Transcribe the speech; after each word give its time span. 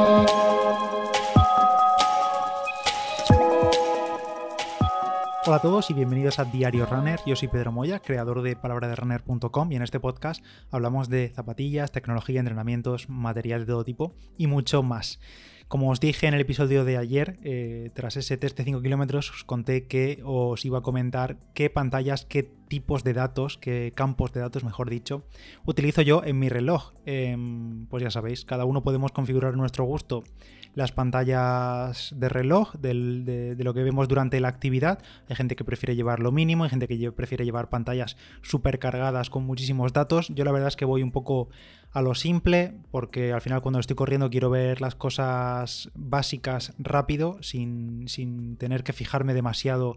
Música 0.00 0.49
Hola 5.46 5.56
a 5.56 5.62
todos 5.62 5.88
y 5.88 5.94
bienvenidos 5.94 6.38
a 6.38 6.44
Diario 6.44 6.84
Runner. 6.84 7.18
Yo 7.24 7.34
soy 7.34 7.48
Pedro 7.48 7.72
Moya, 7.72 8.00
creador 8.00 8.42
de 8.42 8.56
palabraderunner.com 8.56 9.72
y 9.72 9.76
en 9.76 9.80
este 9.80 9.98
podcast 9.98 10.44
hablamos 10.70 11.08
de 11.08 11.32
zapatillas, 11.34 11.92
tecnología, 11.92 12.40
entrenamientos, 12.40 13.08
material 13.08 13.60
de 13.60 13.66
todo 13.66 13.82
tipo 13.82 14.12
y 14.36 14.48
mucho 14.48 14.82
más. 14.82 15.18
Como 15.66 15.90
os 15.90 15.98
dije 15.98 16.26
en 16.26 16.34
el 16.34 16.42
episodio 16.42 16.84
de 16.84 16.98
ayer, 16.98 17.38
eh, 17.42 17.90
tras 17.94 18.18
ese 18.18 18.36
test 18.36 18.58
de 18.58 18.64
5 18.64 18.82
kilómetros, 18.82 19.30
os 19.30 19.44
conté 19.44 19.86
que 19.86 20.20
os 20.24 20.62
iba 20.66 20.78
a 20.78 20.82
comentar 20.82 21.38
qué 21.54 21.70
pantallas, 21.70 22.26
qué 22.26 22.42
tipos 22.42 23.02
de 23.02 23.14
datos, 23.14 23.56
qué 23.56 23.92
campos 23.94 24.32
de 24.32 24.40
datos, 24.40 24.62
mejor 24.62 24.90
dicho, 24.90 25.24
utilizo 25.64 26.02
yo 26.02 26.22
en 26.22 26.38
mi 26.38 26.50
reloj. 26.50 26.92
Em, 27.06 27.86
pues 27.86 28.02
ya 28.02 28.10
sabéis, 28.10 28.44
cada 28.44 28.66
uno 28.66 28.82
podemos 28.82 29.12
configurar 29.12 29.56
nuestro 29.56 29.84
gusto 29.84 30.22
las 30.74 30.92
pantallas 30.92 32.14
de 32.16 32.28
reloj, 32.28 32.74
de, 32.74 33.56
lo 33.58 33.74
que 33.74 33.82
vemos 33.82 34.08
durante 34.08 34.40
la 34.40 34.48
actividad. 34.48 35.00
Hay 35.28 35.36
gente 35.36 35.56
que 35.56 35.64
prefiere 35.64 35.96
llevar 35.96 36.20
lo 36.20 36.32
mínimo, 36.32 36.64
hay 36.64 36.70
gente 36.70 36.86
que 36.88 37.12
prefiere 37.12 37.44
llevar 37.44 37.68
pantallas 37.68 38.16
súper 38.42 38.78
cargadas 38.78 39.30
con 39.30 39.44
muchísimos 39.44 39.92
datos. 39.92 40.28
Yo 40.28 40.44
la 40.44 40.52
verdad 40.52 40.68
es 40.68 40.76
que 40.76 40.84
voy 40.84 41.02
un 41.02 41.12
poco 41.12 41.48
a 41.92 42.02
lo 42.02 42.14
simple, 42.14 42.74
porque 42.90 43.32
al 43.32 43.40
final 43.40 43.62
cuando 43.62 43.80
estoy 43.80 43.96
corriendo 43.96 44.30
quiero 44.30 44.50
ver 44.50 44.80
las 44.80 44.94
cosas 44.94 45.90
básicas 45.94 46.72
rápido, 46.78 47.38
sin, 47.42 48.08
sin 48.08 48.56
tener 48.56 48.84
que 48.84 48.92
fijarme 48.92 49.34
demasiado 49.34 49.96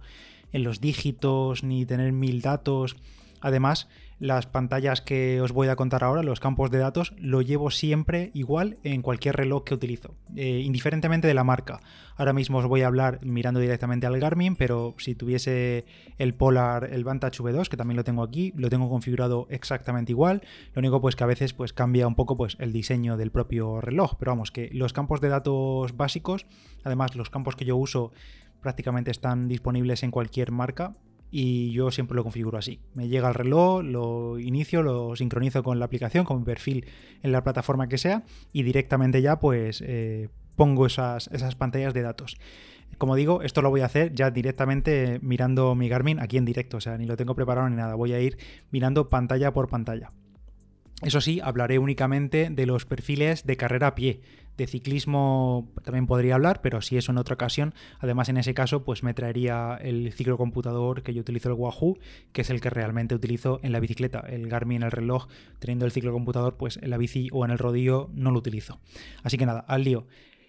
en 0.52 0.64
los 0.64 0.82
dígitos 0.82 1.64
ni 1.64 1.86
tener 1.86 2.12
mil 2.12 2.42
datos. 2.42 2.96
Además, 3.42 3.90
las 4.20 4.46
pantallas 4.46 5.02
que 5.02 5.42
os 5.42 5.52
voy 5.52 5.68
a 5.68 5.76
contar 5.76 6.04
ahora, 6.04 6.24
los 6.24 6.40
campos 6.40 6.72
de 6.72 6.78
datos, 6.78 7.14
lo 7.18 7.42
llevo 7.42 7.72
siempre 7.72 8.32
igual 8.34 8.78
en 8.84 9.02
cualquier 9.02 9.36
reloj 9.36 9.64
que 9.64 9.74
utilizo, 9.74 10.16
eh, 10.36 10.62
indiferentemente 10.64 11.28
de 11.28 11.34
la 11.34 11.44
marca. 11.44 11.80
Ahora 12.16 12.34
mismo 12.34 12.60
os 12.60 12.68
voy 12.68 12.82
a 12.82 12.88
hablar 12.88 13.20
mirando 13.24 13.60
directamente 13.60 14.06
al 14.06 14.20
Garmin, 14.20 14.56
pero 14.56 14.96
si 14.98 15.16
tuviese 15.16 15.86
el 16.18 16.36
Polar, 16.36 16.90
el 16.92 17.04
Vantage 17.04 17.42
V2, 17.42 17.68
que 17.68 17.78
también 17.78 17.98
lo 17.98 18.04
tengo 18.04 18.24
aquí, 18.24 18.54
lo 18.56 18.70
tengo 18.70 18.90
configurado 18.90 19.48
exactamente 19.50 20.12
igual. 20.12 20.42
Lo 20.74 20.80
único 20.80 21.02
pues 21.02 21.16
que 21.16 21.24
a 21.24 21.28
veces 21.28 21.54
pues 21.54 21.74
cambia 21.74 22.08
un 22.08 22.16
poco 22.16 22.38
pues 22.38 22.56
el 22.60 22.72
diseño 22.72 23.18
del 23.18 23.32
propio 23.32 23.82
reloj, 23.82 24.16
pero 24.20 24.32
vamos, 24.32 24.52
que 24.52 24.70
los 24.74 24.94
campos 24.94 25.22
de 25.22 25.30
datos 25.30 25.98
básicos, 25.98 26.46
además 26.84 27.16
los 27.16 27.30
campos 27.30 27.56
que 27.56 27.66
yo 27.66 27.76
uso 27.78 28.12
prácticamente 28.62 29.12
están 29.12 29.48
disponibles 29.48 30.04
en 30.04 30.12
cualquier 30.12 30.52
marca 30.52 30.96
y 31.36 31.72
yo 31.72 31.90
siempre 31.90 32.16
lo 32.16 32.22
configuro 32.22 32.60
así. 32.60 32.80
Me 32.94 33.08
llega 33.08 33.28
el 33.28 33.34
reloj, 33.34 33.82
lo 33.84 34.38
inicio, 34.38 34.84
lo 34.84 35.16
sincronizo 35.16 35.64
con 35.64 35.80
la 35.80 35.86
aplicación, 35.86 36.26
con 36.26 36.38
mi 36.38 36.46
perfil 36.46 36.86
en 37.24 37.32
la 37.32 37.44
plataforma 37.44 37.90
que 37.90 37.98
sea 37.98 38.24
y 38.52 38.62
directamente 38.62 39.20
ya 39.20 39.40
pues 39.40 39.84
eh, 39.84 40.30
pongo 40.56 40.86
esas, 40.86 41.30
esas 41.34 41.56
pantallas 41.56 41.96
de 41.96 42.04
datos. 42.04 42.38
Como 43.00 43.16
digo, 43.16 43.42
esto 43.42 43.64
lo 43.64 43.72
voy 43.72 43.82
a 43.82 43.86
hacer 43.86 44.14
ya 44.14 44.30
directamente 44.30 45.18
mirando 45.24 45.74
mi 45.74 45.90
Garmin 45.90 46.20
aquí 46.20 46.38
en 46.38 46.46
directo, 46.46 46.78
o 46.78 46.82
sea, 46.82 47.00
ni 47.00 47.08
lo 47.08 47.18
tengo 47.18 47.34
preparado 47.34 47.68
ni 47.68 47.78
nada, 47.78 47.96
voy 47.96 48.14
a 48.14 48.20
ir 48.20 48.38
mirando 48.70 49.10
pantalla 49.10 49.52
por 49.54 49.70
pantalla. 49.70 50.12
Eso 51.04 51.22
sí, 51.22 51.40
hablaré 51.44 51.80
únicamente 51.80 52.50
de 52.50 52.66
los 52.66 52.86
perfiles 52.86 53.46
de 53.46 53.58
carrera 53.58 53.88
a 53.88 53.96
pie. 53.96 54.22
De 54.58 54.68
ciclismo 54.68 55.72
también 55.84 56.06
podría 56.06 56.36
hablar, 56.36 56.62
pero 56.62 56.80
si 56.82 56.96
eso 56.96 57.12
en 57.12 57.18
otra 57.18 57.34
ocasión, 57.34 57.74
además 58.00 58.30
en 58.30 58.38
ese 58.38 58.54
caso, 58.54 58.84
pues 58.84 59.02
me 59.02 59.16
traería 59.16 59.78
el 59.82 60.14
ciclocomputador 60.14 61.02
que 61.02 61.14
yo 61.14 61.22
utilizo 61.22 61.50
el 61.50 61.56
Wahoo, 61.56 61.98
que 62.32 62.42
es 62.42 62.50
el 62.52 62.62
que 62.62 62.70
realmente 62.70 63.16
utilizo 63.16 63.60
en 63.64 63.72
la 63.72 63.80
bicicleta. 63.80 64.20
El 64.20 64.48
Garmin, 64.48 64.84
el 64.84 64.92
reloj, 64.92 65.28
teniendo 65.60 65.86
el 65.86 65.92
ciclocomputador, 65.92 66.56
pues 66.56 66.78
en 66.78 66.92
la 66.92 66.98
bici 66.98 67.30
o 67.32 67.44
en 67.46 67.52
el 67.52 67.58
rodillo 67.58 68.10
no 68.14 68.32
lo 68.32 68.38
utilizo. 68.38 68.80
Así 69.24 69.38
que 69.38 69.48
nada, 69.48 69.66
al 69.68 69.84
lío. 69.84 70.06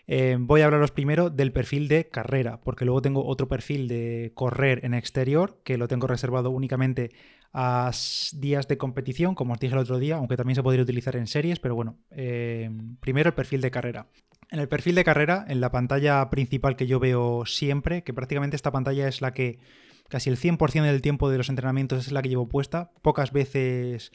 Eh, 0.07 0.37
voy 0.39 0.61
a 0.61 0.67
hablaros 0.67 0.91
primero 0.91 1.31
del 1.31 1.51
perfil 1.51 1.89
de 1.89 2.09
carrera, 2.09 2.61
porque 2.63 2.85
luego 2.85 3.01
tengo 3.01 3.25
otro 3.25 3.49
perfil 3.49 3.89
de 3.89 4.33
correr 4.35 4.85
en 4.85 4.93
exterior, 4.93 5.59
que 5.65 5.79
lo 5.79 5.89
tengo 5.89 6.07
reservado 6.07 6.51
únicamente 6.51 7.11
a 7.57 7.93
días 8.33 8.67
de 8.67 8.77
competición, 8.77 9.37
como 9.37 9.53
os 9.53 9.61
dije 9.61 9.75
el 9.75 9.81
otro 9.81 10.01
día, 10.01 10.17
aunque 10.17 10.37
también 10.37 10.57
se 10.57 10.63
podría 10.63 10.83
utilizar 10.83 11.15
en 11.15 11.29
series, 11.29 11.61
pero 11.61 11.77
bueno, 11.77 11.99
eh, 12.11 12.69
primero 12.99 13.29
el 13.29 13.35
perfil 13.35 13.61
de 13.61 13.71
carrera. 13.71 14.09
En 14.51 14.59
el 14.59 14.69
perfil 14.69 14.97
de 14.97 15.05
carrera, 15.05 15.45
en 15.49 15.61
la 15.61 15.71
pantalla 15.71 16.29
principal 16.31 16.75
que 16.75 16.89
yo 16.89 16.99
veo 16.99 17.47
siempre, 17.47 18.03
que 18.03 18.13
prácticamente 18.13 18.57
esta 18.57 18.73
pantalla 18.73 19.07
es 19.07 19.21
la 19.21 19.33
que 19.33 19.61
casi 20.09 20.31
el 20.31 20.37
100% 20.37 20.83
del 20.83 21.01
tiempo 21.01 21.31
de 21.31 21.39
los 21.39 21.49
entrenamientos 21.49 22.07
es 22.07 22.13
la 22.13 22.23
que 22.23 22.29
llevo 22.29 22.49
puesta, 22.49 22.91
pocas 23.03 23.33
veces 23.33 24.11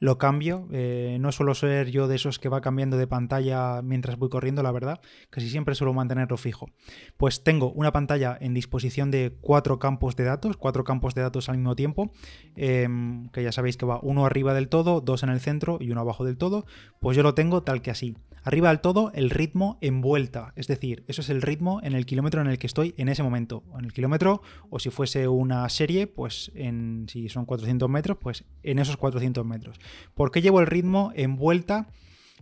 lo 0.00 0.16
cambio. 0.18 0.66
Eh, 0.72 1.18
no 1.20 1.30
suelo 1.30 1.54
ser 1.54 1.90
yo 1.90 2.08
de 2.08 2.16
esos 2.16 2.38
que 2.38 2.48
va 2.48 2.62
cambiando 2.62 2.96
de 2.96 3.06
pantalla 3.06 3.82
mientras 3.82 4.16
voy 4.16 4.30
corriendo, 4.30 4.62
la 4.62 4.72
verdad. 4.72 5.00
Casi 5.28 5.48
siempre 5.48 5.74
suelo 5.74 5.92
mantenerlo 5.92 6.36
fijo. 6.36 6.70
Pues 7.16 7.44
tengo 7.44 7.70
una 7.72 7.92
pantalla 7.92 8.36
en 8.40 8.54
disposición 8.54 9.10
de 9.10 9.36
cuatro 9.40 9.78
campos 9.78 10.16
de 10.16 10.24
datos, 10.24 10.56
cuatro 10.56 10.82
campos 10.84 11.14
de 11.14 11.22
datos 11.22 11.48
al 11.48 11.58
mismo 11.58 11.76
tiempo, 11.76 12.10
em, 12.56 13.28
que 13.28 13.42
ya 13.42 13.52
sabéis 13.52 13.76
que 13.76 13.86
va 13.86 14.00
uno 14.02 14.24
arriba 14.24 14.54
del 14.54 14.68
todo, 14.68 15.02
dos 15.02 15.22
en 15.22 15.28
el 15.28 15.40
centro 15.40 15.76
y 15.80 15.90
uno 15.90 16.00
abajo 16.00 16.24
del 16.24 16.38
todo. 16.38 16.64
Pues 16.98 17.16
yo 17.16 17.22
lo 17.22 17.34
tengo 17.34 17.62
tal 17.62 17.82
que 17.82 17.90
así. 17.90 18.16
Arriba 18.42 18.68
del 18.68 18.80
todo, 18.80 19.10
el 19.14 19.30
ritmo 19.30 19.78
en 19.80 20.00
vuelta. 20.00 20.52
Es 20.56 20.66
decir, 20.66 21.04
eso 21.08 21.20
es 21.20 21.30
el 21.30 21.42
ritmo 21.42 21.80
en 21.82 21.94
el 21.94 22.06
kilómetro 22.06 22.40
en 22.40 22.46
el 22.46 22.58
que 22.58 22.66
estoy 22.66 22.94
en 22.96 23.08
ese 23.08 23.22
momento. 23.22 23.62
En 23.78 23.84
el 23.84 23.92
kilómetro, 23.92 24.42
o 24.70 24.78
si 24.78 24.90
fuese 24.90 25.28
una 25.28 25.68
serie, 25.68 26.06
pues 26.06 26.50
en, 26.54 27.06
si 27.08 27.28
son 27.28 27.44
400 27.44 27.88
metros, 27.88 28.18
pues 28.20 28.44
en 28.62 28.78
esos 28.78 28.96
400 28.96 29.44
metros. 29.44 29.78
¿Por 30.14 30.30
qué 30.30 30.42
llevo 30.42 30.60
el 30.60 30.66
ritmo 30.66 31.12
en 31.14 31.36
vuelta? 31.36 31.88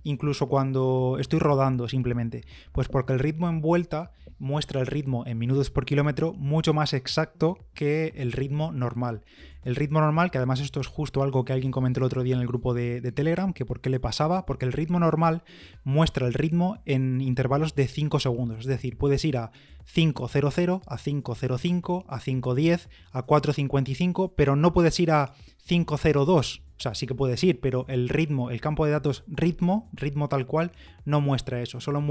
incluso 0.05 0.49
cuando 0.49 1.17
estoy 1.19 1.39
rodando 1.39 1.89
simplemente? 1.89 2.45
Pues 2.73 2.89
porque 2.89 3.13
el 3.13 3.19
ritmo 3.19 3.49
en 3.49 3.61
vuelta 3.61 4.13
muestra 4.39 4.81
el 4.81 4.87
ritmo 4.87 5.25
en 5.27 5.39
minutos 5.39 5.71
por 5.71 5.85
kilómetro 5.85 6.33
mucho 6.35 6.73
más 6.75 6.93
exacto 6.93 7.59
que 7.75 8.13
el 8.17 8.33
ritmo 8.33 8.73
normal. 8.73 9.23
El 9.63 9.77
ritmo 9.77 10.01
normal, 10.01 10.31
que 10.31 10.39
además 10.39 10.61
esto 10.61 10.81
es 10.81 10.87
justo 10.87 11.23
algo 11.23 11.45
que 11.45 11.53
alguien 11.53 11.73
comentó 11.73 12.01
el 12.01 12.05
otro 12.05 12.23
día 12.23 12.37
en 12.37 12.41
el 12.41 12.47
grupo 12.47 12.73
de, 12.75 13.01
Telegram, 13.13 13.53
que 13.53 13.67
por 13.67 13.81
qué 13.81 13.91
le 13.91 14.01
pasaba, 14.01 14.47
porque 14.47 14.65
el 14.65 14.73
ritmo 14.73 14.99
normal 15.01 15.43
muestra 15.85 16.27
el 16.27 16.35
ritmo 16.35 16.81
en 16.87 17.21
intervalos 17.21 17.75
de 17.75 17.89
5 17.89 18.21
segundos, 18.21 18.61
es 18.61 18.67
decir, 18.67 18.97
puedes 18.97 19.25
ir 19.25 19.37
a 19.37 19.51
5.00, 19.93 20.83
a 20.87 20.99
5.05, 20.99 22.05
a 22.07 22.21
5.10, 22.21 22.89
a 23.13 23.27
4.55, 23.27 24.33
pero 24.37 24.57
no 24.57 24.73
puedes 24.73 24.99
ir 25.01 25.11
a 25.11 25.35
5.02. 25.69 26.63
O 26.79 26.81
sea, 26.81 26.95
sí 26.95 27.07
que 27.07 27.15
puedes 27.15 27.43
ir, 27.43 27.61
pero 27.61 27.85
el 27.89 28.09
ritmo, 28.09 28.51
el 28.51 28.61
campo 28.61 28.87
de 28.87 28.93
datos 28.93 29.25
ritmo, 29.27 29.91
ritmo 29.93 30.29
tal 30.29 30.47
cual, 30.47 30.71
no 31.05 31.21
muestra 31.21 31.61
eso, 31.61 31.81
solo, 31.81 32.03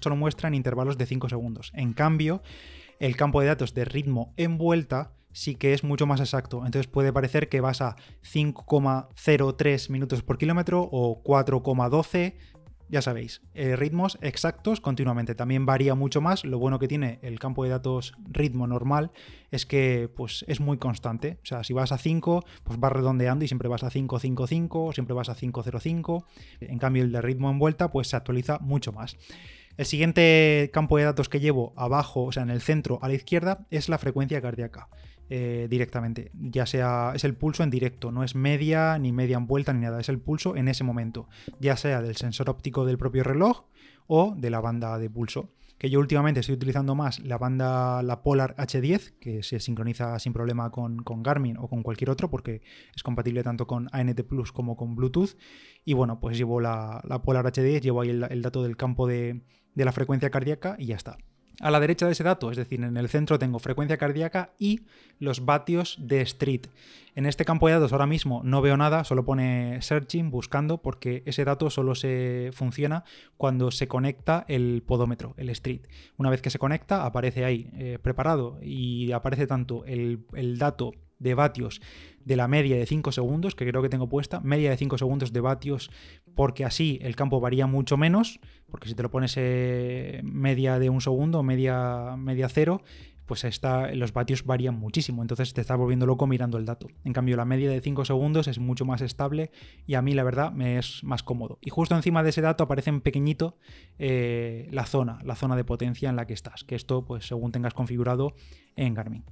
solo 0.00 0.16
muestra 0.16 0.48
en 0.48 0.54
intervalos 0.54 0.96
de 0.96 1.06
5 1.06 1.28
segundos. 1.28 1.72
En 1.74 1.92
cambio, 1.92 2.42
el 3.00 3.16
campo 3.16 3.40
de 3.40 3.48
datos 3.48 3.74
de 3.74 3.84
ritmo 3.84 4.32
en 4.36 4.58
vuelta 4.58 5.12
sí 5.32 5.56
que 5.56 5.72
es 5.72 5.82
mucho 5.82 6.06
más 6.06 6.20
exacto. 6.20 6.64
Entonces 6.64 6.86
puede 6.86 7.12
parecer 7.12 7.48
que 7.48 7.60
vas 7.60 7.80
a 7.80 7.96
5,03 8.22 9.90
minutos 9.90 10.22
por 10.22 10.38
kilómetro 10.38 10.88
o 10.90 11.22
4,12. 11.24 12.34
Ya 12.92 13.00
sabéis, 13.00 13.40
eh, 13.54 13.74
ritmos 13.74 14.18
exactos 14.20 14.82
continuamente. 14.82 15.34
También 15.34 15.64
varía 15.64 15.94
mucho 15.94 16.20
más. 16.20 16.44
Lo 16.44 16.58
bueno 16.58 16.78
que 16.78 16.88
tiene 16.88 17.20
el 17.22 17.38
campo 17.38 17.64
de 17.64 17.70
datos 17.70 18.12
ritmo 18.30 18.66
normal 18.66 19.12
es 19.50 19.64
que 19.64 20.10
pues, 20.14 20.44
es 20.46 20.60
muy 20.60 20.76
constante. 20.76 21.38
O 21.42 21.46
sea, 21.46 21.64
si 21.64 21.72
vas 21.72 21.90
a 21.90 21.96
5, 21.96 22.44
pues 22.64 22.78
vas 22.78 22.92
redondeando 22.92 23.46
y 23.46 23.48
siempre 23.48 23.70
vas 23.70 23.82
a 23.82 23.88
555, 23.88 24.92
siempre 24.92 25.14
vas 25.14 25.30
a 25.30 25.34
505. 25.34 26.26
En 26.60 26.78
cambio, 26.78 27.04
el 27.04 27.12
de 27.12 27.22
ritmo 27.22 27.50
en 27.50 27.58
vuelta, 27.58 27.90
pues 27.90 28.08
se 28.08 28.16
actualiza 28.16 28.58
mucho 28.58 28.92
más. 28.92 29.16
El 29.78 29.86
siguiente 29.86 30.68
campo 30.70 30.98
de 30.98 31.04
datos 31.04 31.30
que 31.30 31.40
llevo 31.40 31.72
abajo, 31.76 32.24
o 32.24 32.32
sea, 32.32 32.42
en 32.42 32.50
el 32.50 32.60
centro 32.60 32.98
a 33.00 33.08
la 33.08 33.14
izquierda, 33.14 33.66
es 33.70 33.88
la 33.88 33.96
frecuencia 33.96 34.42
cardíaca. 34.42 34.90
Eh, 35.34 35.66
directamente. 35.70 36.30
Ya 36.34 36.66
sea, 36.66 37.12
es 37.14 37.24
el 37.24 37.34
pulso 37.34 37.62
en 37.62 37.70
directo, 37.70 38.12
no 38.12 38.22
es 38.22 38.34
media, 38.34 38.98
ni 38.98 39.12
media 39.12 39.38
en 39.38 39.46
vuelta, 39.46 39.72
ni 39.72 39.80
nada, 39.80 39.98
es 39.98 40.10
el 40.10 40.18
pulso 40.18 40.56
en 40.56 40.68
ese 40.68 40.84
momento, 40.84 41.26
ya 41.58 41.78
sea 41.78 42.02
del 42.02 42.16
sensor 42.16 42.50
óptico 42.50 42.84
del 42.84 42.98
propio 42.98 43.24
reloj 43.24 43.64
o 44.06 44.34
de 44.36 44.50
la 44.50 44.60
banda 44.60 44.98
de 44.98 45.08
pulso. 45.08 45.48
Que 45.78 45.88
yo 45.88 46.00
últimamente 46.00 46.40
estoy 46.40 46.56
utilizando 46.56 46.94
más 46.94 47.18
la 47.20 47.38
banda, 47.38 48.02
la 48.02 48.22
Polar 48.22 48.54
H10, 48.56 49.14
que 49.20 49.42
se 49.42 49.58
sincroniza 49.58 50.18
sin 50.18 50.34
problema 50.34 50.70
con, 50.70 51.02
Garmin 51.02 51.56
o 51.56 51.66
con 51.66 51.82
cualquier 51.82 52.10
otro, 52.10 52.28
porque 52.28 52.60
es 52.94 53.02
compatible 53.02 53.42
tanto 53.42 53.66
con 53.66 53.88
ANT 53.90 54.20
Plus 54.24 54.52
como 54.52 54.76
con 54.76 54.94
Bluetooth. 54.94 55.38
Y 55.86 55.94
bueno, 55.94 56.20
pues 56.20 56.36
llevo 56.36 56.60
la, 56.60 57.00
Polar 57.24 57.46
H10, 57.46 57.80
llevo 57.80 58.02
ahí 58.02 58.10
el, 58.10 58.42
dato 58.42 58.62
del 58.62 58.76
campo 58.76 59.06
de, 59.06 59.40
de 59.74 59.84
la 59.86 59.92
frecuencia 59.92 60.28
cardíaca 60.28 60.76
y 60.78 60.88
ya 60.88 60.96
está. 60.96 61.16
A 61.60 61.70
la 61.70 61.80
derecha 61.80 62.06
de 62.06 62.12
ese 62.12 62.24
dato, 62.24 62.50
es 62.50 62.56
decir, 62.56 62.82
en 62.82 62.96
el 62.96 63.08
centro 63.08 63.38
tengo 63.38 63.58
frecuencia 63.58 63.96
cardíaca 63.96 64.52
y 64.58 64.80
los 65.18 65.44
vatios 65.44 65.96
de 66.00 66.20
street. 66.22 66.66
En 67.14 67.26
este 67.26 67.44
campo 67.44 67.68
de 67.68 67.74
datos 67.74 67.92
ahora 67.92 68.06
mismo 68.06 68.40
no 68.42 68.62
veo 68.62 68.76
nada, 68.76 69.04
solo 69.04 69.24
pone 69.24 69.80
searching, 69.82 70.30
buscando, 70.30 70.78
porque 70.78 71.22
ese 71.26 71.44
dato 71.44 71.68
solo 71.68 71.94
se 71.94 72.50
funciona 72.54 73.04
cuando 73.36 73.70
se 73.70 73.86
conecta 73.86 74.44
el 74.48 74.82
podómetro, 74.86 75.34
el 75.36 75.50
street. 75.50 75.82
Una 76.16 76.30
vez 76.30 76.40
que 76.40 76.50
se 76.50 76.58
conecta, 76.58 77.04
aparece 77.04 77.44
ahí 77.44 77.70
eh, 77.74 77.98
preparado 78.00 78.58
y 78.62 79.12
aparece 79.12 79.46
tanto 79.46 79.84
el, 79.84 80.24
el 80.34 80.58
dato 80.58 80.92
de 81.22 81.34
vatios 81.34 81.80
de 82.24 82.36
la 82.36 82.48
media 82.48 82.76
de 82.76 82.86
5 82.86 83.12
segundos, 83.12 83.54
que 83.54 83.66
creo 83.66 83.82
que 83.82 83.88
tengo 83.88 84.08
puesta, 84.08 84.40
media 84.40 84.70
de 84.70 84.76
5 84.76 84.98
segundos 84.98 85.32
de 85.32 85.40
vatios, 85.40 85.90
porque 86.34 86.64
así 86.64 86.98
el 87.02 87.16
campo 87.16 87.40
varía 87.40 87.66
mucho 87.66 87.96
menos, 87.96 88.40
porque 88.70 88.88
si 88.88 88.94
te 88.94 89.02
lo 89.02 89.10
pones 89.10 89.34
eh, 89.36 90.20
media 90.24 90.78
de 90.78 90.90
un 90.90 91.00
segundo, 91.00 91.42
media, 91.42 92.16
media 92.16 92.48
cero, 92.48 92.82
pues 93.26 93.44
está, 93.44 93.94
los 93.94 94.12
vatios 94.12 94.44
varían 94.44 94.78
muchísimo, 94.78 95.22
entonces 95.22 95.54
te 95.54 95.60
estás 95.60 95.78
volviendo 95.78 96.06
loco 96.06 96.26
mirando 96.26 96.58
el 96.58 96.66
dato. 96.66 96.88
En 97.04 97.12
cambio, 97.12 97.36
la 97.36 97.44
media 97.44 97.70
de 97.70 97.80
5 97.80 98.04
segundos 98.04 98.48
es 98.48 98.58
mucho 98.58 98.84
más 98.84 99.00
estable 99.00 99.50
y 99.86 99.94
a 99.94 100.02
mí 100.02 100.12
la 100.12 100.24
verdad 100.24 100.52
me 100.52 100.78
es 100.78 101.02
más 101.04 101.22
cómodo. 101.22 101.58
Y 101.60 101.70
justo 101.70 101.94
encima 101.94 102.22
de 102.22 102.30
ese 102.30 102.40
dato 102.40 102.64
aparece 102.64 102.90
en 102.90 103.00
pequeñito 103.00 103.56
eh, 103.98 104.68
la 104.70 104.86
zona, 104.86 105.18
la 105.24 105.36
zona 105.36 105.56
de 105.56 105.64
potencia 105.64 106.10
en 106.10 106.16
la 106.16 106.26
que 106.26 106.34
estás, 106.34 106.64
que 106.64 106.74
esto 106.74 107.04
pues 107.04 107.26
según 107.26 107.52
tengas 107.52 107.74
configurado 107.74 108.34
en 108.76 108.94
Garmin. 108.94 109.24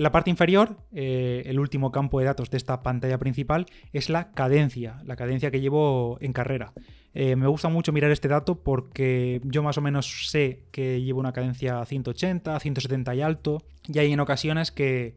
En 0.00 0.04
la 0.04 0.12
parte 0.12 0.30
inferior, 0.30 0.78
eh, 0.94 1.42
el 1.44 1.60
último 1.60 1.92
campo 1.92 2.20
de 2.20 2.24
datos 2.24 2.48
de 2.48 2.56
esta 2.56 2.82
pantalla 2.82 3.18
principal 3.18 3.66
es 3.92 4.08
la 4.08 4.32
cadencia, 4.32 5.02
la 5.04 5.14
cadencia 5.14 5.50
que 5.50 5.60
llevo 5.60 6.16
en 6.22 6.32
carrera. 6.32 6.72
Eh, 7.12 7.36
me 7.36 7.46
gusta 7.48 7.68
mucho 7.68 7.92
mirar 7.92 8.10
este 8.10 8.26
dato 8.26 8.62
porque 8.62 9.42
yo 9.44 9.62
más 9.62 9.76
o 9.76 9.82
menos 9.82 10.30
sé 10.30 10.62
que 10.70 11.02
llevo 11.02 11.20
una 11.20 11.34
cadencia 11.34 11.84
180, 11.84 12.58
170 12.58 13.14
y 13.14 13.20
alto, 13.20 13.62
y 13.88 13.98
hay 13.98 14.10
en 14.10 14.20
ocasiones 14.20 14.72
que 14.72 15.16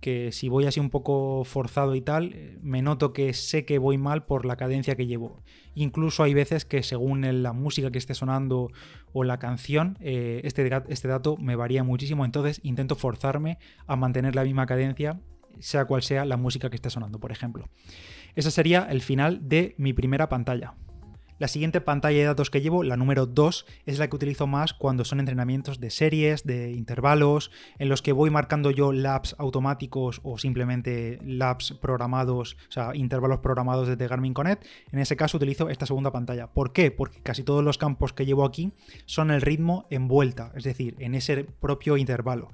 que 0.00 0.32
si 0.32 0.48
voy 0.48 0.66
así 0.66 0.80
un 0.80 0.90
poco 0.90 1.44
forzado 1.44 1.94
y 1.94 2.00
tal, 2.00 2.32
eh, 2.34 2.58
me 2.62 2.82
noto 2.82 3.12
que 3.12 3.32
sé 3.32 3.64
que 3.64 3.78
voy 3.78 3.98
mal 3.98 4.24
por 4.24 4.44
la 4.44 4.56
cadencia 4.56 4.96
que 4.96 5.06
llevo. 5.06 5.42
Incluso 5.74 6.22
hay 6.22 6.34
veces 6.34 6.64
que 6.64 6.82
según 6.82 7.42
la 7.42 7.52
música 7.52 7.90
que 7.90 7.98
esté 7.98 8.14
sonando 8.14 8.70
o 9.12 9.24
la 9.24 9.38
canción, 9.38 9.98
eh, 10.00 10.40
este, 10.44 10.70
este 10.88 11.08
dato 11.08 11.36
me 11.36 11.56
varía 11.56 11.82
muchísimo, 11.82 12.24
entonces 12.24 12.60
intento 12.62 12.96
forzarme 12.96 13.58
a 13.86 13.96
mantener 13.96 14.34
la 14.34 14.44
misma 14.44 14.66
cadencia, 14.66 15.20
sea 15.58 15.86
cual 15.86 16.02
sea 16.02 16.24
la 16.24 16.36
música 16.36 16.70
que 16.70 16.76
esté 16.76 16.90
sonando, 16.90 17.18
por 17.18 17.32
ejemplo. 17.32 17.68
Ese 18.34 18.50
sería 18.50 18.86
el 18.90 19.00
final 19.00 19.48
de 19.48 19.74
mi 19.78 19.92
primera 19.92 20.28
pantalla. 20.28 20.74
La 21.38 21.48
siguiente 21.48 21.82
pantalla 21.82 22.16
de 22.18 22.24
datos 22.24 22.48
que 22.48 22.62
llevo, 22.62 22.82
la 22.82 22.96
número 22.96 23.26
2, 23.26 23.66
es 23.84 23.98
la 23.98 24.08
que 24.08 24.16
utilizo 24.16 24.46
más 24.46 24.72
cuando 24.72 25.04
son 25.04 25.20
entrenamientos 25.20 25.80
de 25.80 25.90
series, 25.90 26.44
de 26.44 26.72
intervalos, 26.72 27.50
en 27.78 27.90
los 27.90 28.00
que 28.00 28.12
voy 28.12 28.30
marcando 28.30 28.70
yo 28.70 28.90
laps 28.90 29.36
automáticos 29.38 30.20
o 30.22 30.38
simplemente 30.38 31.18
laps 31.22 31.74
programados, 31.74 32.56
o 32.68 32.72
sea, 32.72 32.90
intervalos 32.94 33.40
programados 33.40 33.86
desde 33.86 34.08
Garmin 34.08 34.32
Connect. 34.32 34.64
En 34.90 34.98
ese 34.98 35.16
caso 35.16 35.36
utilizo 35.36 35.68
esta 35.68 35.84
segunda 35.84 36.10
pantalla. 36.10 36.46
¿Por 36.46 36.72
qué? 36.72 36.90
Porque 36.90 37.20
casi 37.20 37.42
todos 37.42 37.62
los 37.62 37.76
campos 37.76 38.14
que 38.14 38.24
llevo 38.24 38.46
aquí 38.46 38.72
son 39.04 39.30
el 39.30 39.42
ritmo 39.42 39.86
en 39.90 40.08
vuelta, 40.08 40.52
es 40.56 40.64
decir, 40.64 40.96
en 41.00 41.14
ese 41.14 41.44
propio 41.44 41.98
intervalo. 41.98 42.50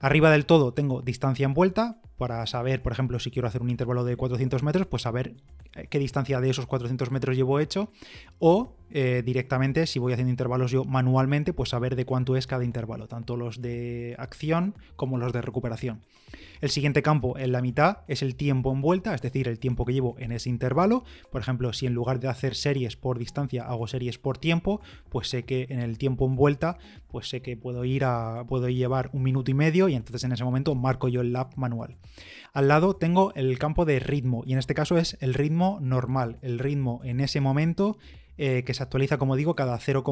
Arriba 0.00 0.30
del 0.30 0.44
todo 0.44 0.74
tengo 0.74 1.00
distancia 1.00 1.46
en 1.46 1.54
vuelta 1.54 2.02
para 2.18 2.46
saber, 2.46 2.82
por 2.82 2.92
ejemplo, 2.92 3.18
si 3.18 3.30
quiero 3.30 3.48
hacer 3.48 3.62
un 3.62 3.70
intervalo 3.70 4.04
de 4.04 4.16
400 4.16 4.62
metros, 4.62 4.86
pues 4.86 5.02
saber 5.02 5.34
eh, 5.74 5.86
qué 5.88 5.98
distancia 5.98 6.40
de 6.40 6.50
esos 6.50 6.66
400 6.66 7.10
metros 7.10 7.36
llevo 7.36 7.60
hecho 7.60 7.90
o 8.38 8.74
eh, 8.90 9.22
directamente 9.24 9.86
si 9.86 9.98
voy 9.98 10.12
haciendo 10.12 10.30
intervalos 10.30 10.70
yo 10.70 10.84
manualmente, 10.84 11.52
pues 11.52 11.70
saber 11.70 11.96
de 11.96 12.04
cuánto 12.04 12.36
es 12.36 12.46
cada 12.46 12.64
intervalo, 12.64 13.08
tanto 13.08 13.36
los 13.36 13.60
de 13.60 14.14
acción 14.18 14.74
como 14.96 15.18
los 15.18 15.32
de 15.32 15.42
recuperación. 15.42 16.02
El 16.60 16.70
siguiente 16.70 17.02
campo 17.02 17.36
en 17.36 17.52
la 17.52 17.60
mitad 17.60 17.98
es 18.08 18.22
el 18.22 18.34
tiempo 18.34 18.72
en 18.72 18.80
vuelta, 18.80 19.14
es 19.14 19.22
decir, 19.22 19.48
el 19.48 19.58
tiempo 19.58 19.84
que 19.84 19.92
llevo 19.92 20.16
en 20.18 20.32
ese 20.32 20.48
intervalo. 20.48 21.04
Por 21.30 21.40
ejemplo, 21.40 21.72
si 21.72 21.86
en 21.86 21.94
lugar 21.94 22.20
de 22.20 22.28
hacer 22.28 22.54
series 22.54 22.96
por 22.96 23.18
distancia 23.18 23.64
hago 23.64 23.86
series 23.86 24.18
por 24.18 24.38
tiempo, 24.38 24.80
pues 25.10 25.28
sé 25.28 25.44
que 25.44 25.66
en 25.68 25.80
el 25.80 25.98
tiempo 25.98 26.26
en 26.26 26.36
vuelta, 26.36 26.78
pues 27.08 27.28
sé 27.28 27.42
que 27.42 27.56
puedo 27.56 27.84
ir 27.84 28.04
a 28.04 28.44
puedo 28.46 28.68
llevar 28.68 29.10
un 29.12 29.22
minuto 29.22 29.50
y 29.50 29.54
medio 29.54 29.88
y 29.88 29.94
entonces 29.94 30.24
en 30.24 30.32
ese 30.32 30.44
momento 30.44 30.74
marco 30.74 31.08
yo 31.08 31.20
el 31.20 31.32
lap 31.32 31.52
manual. 31.56 31.96
Al 32.52 32.68
lado 32.68 32.96
tengo 32.96 33.32
el 33.34 33.58
campo 33.58 33.84
de 33.84 33.98
ritmo 33.98 34.42
y 34.46 34.52
en 34.52 34.58
este 34.58 34.74
caso 34.74 34.98
es 34.98 35.16
el 35.20 35.34
ritmo 35.34 35.78
normal, 35.80 36.38
el 36.42 36.58
ritmo 36.58 37.00
en 37.04 37.20
ese 37.20 37.40
momento 37.40 37.98
eh, 38.38 38.64
que 38.64 38.74
se 38.74 38.82
actualiza, 38.82 39.18
como 39.18 39.36
digo, 39.36 39.54
cada 39.54 39.78
0, 39.78 40.04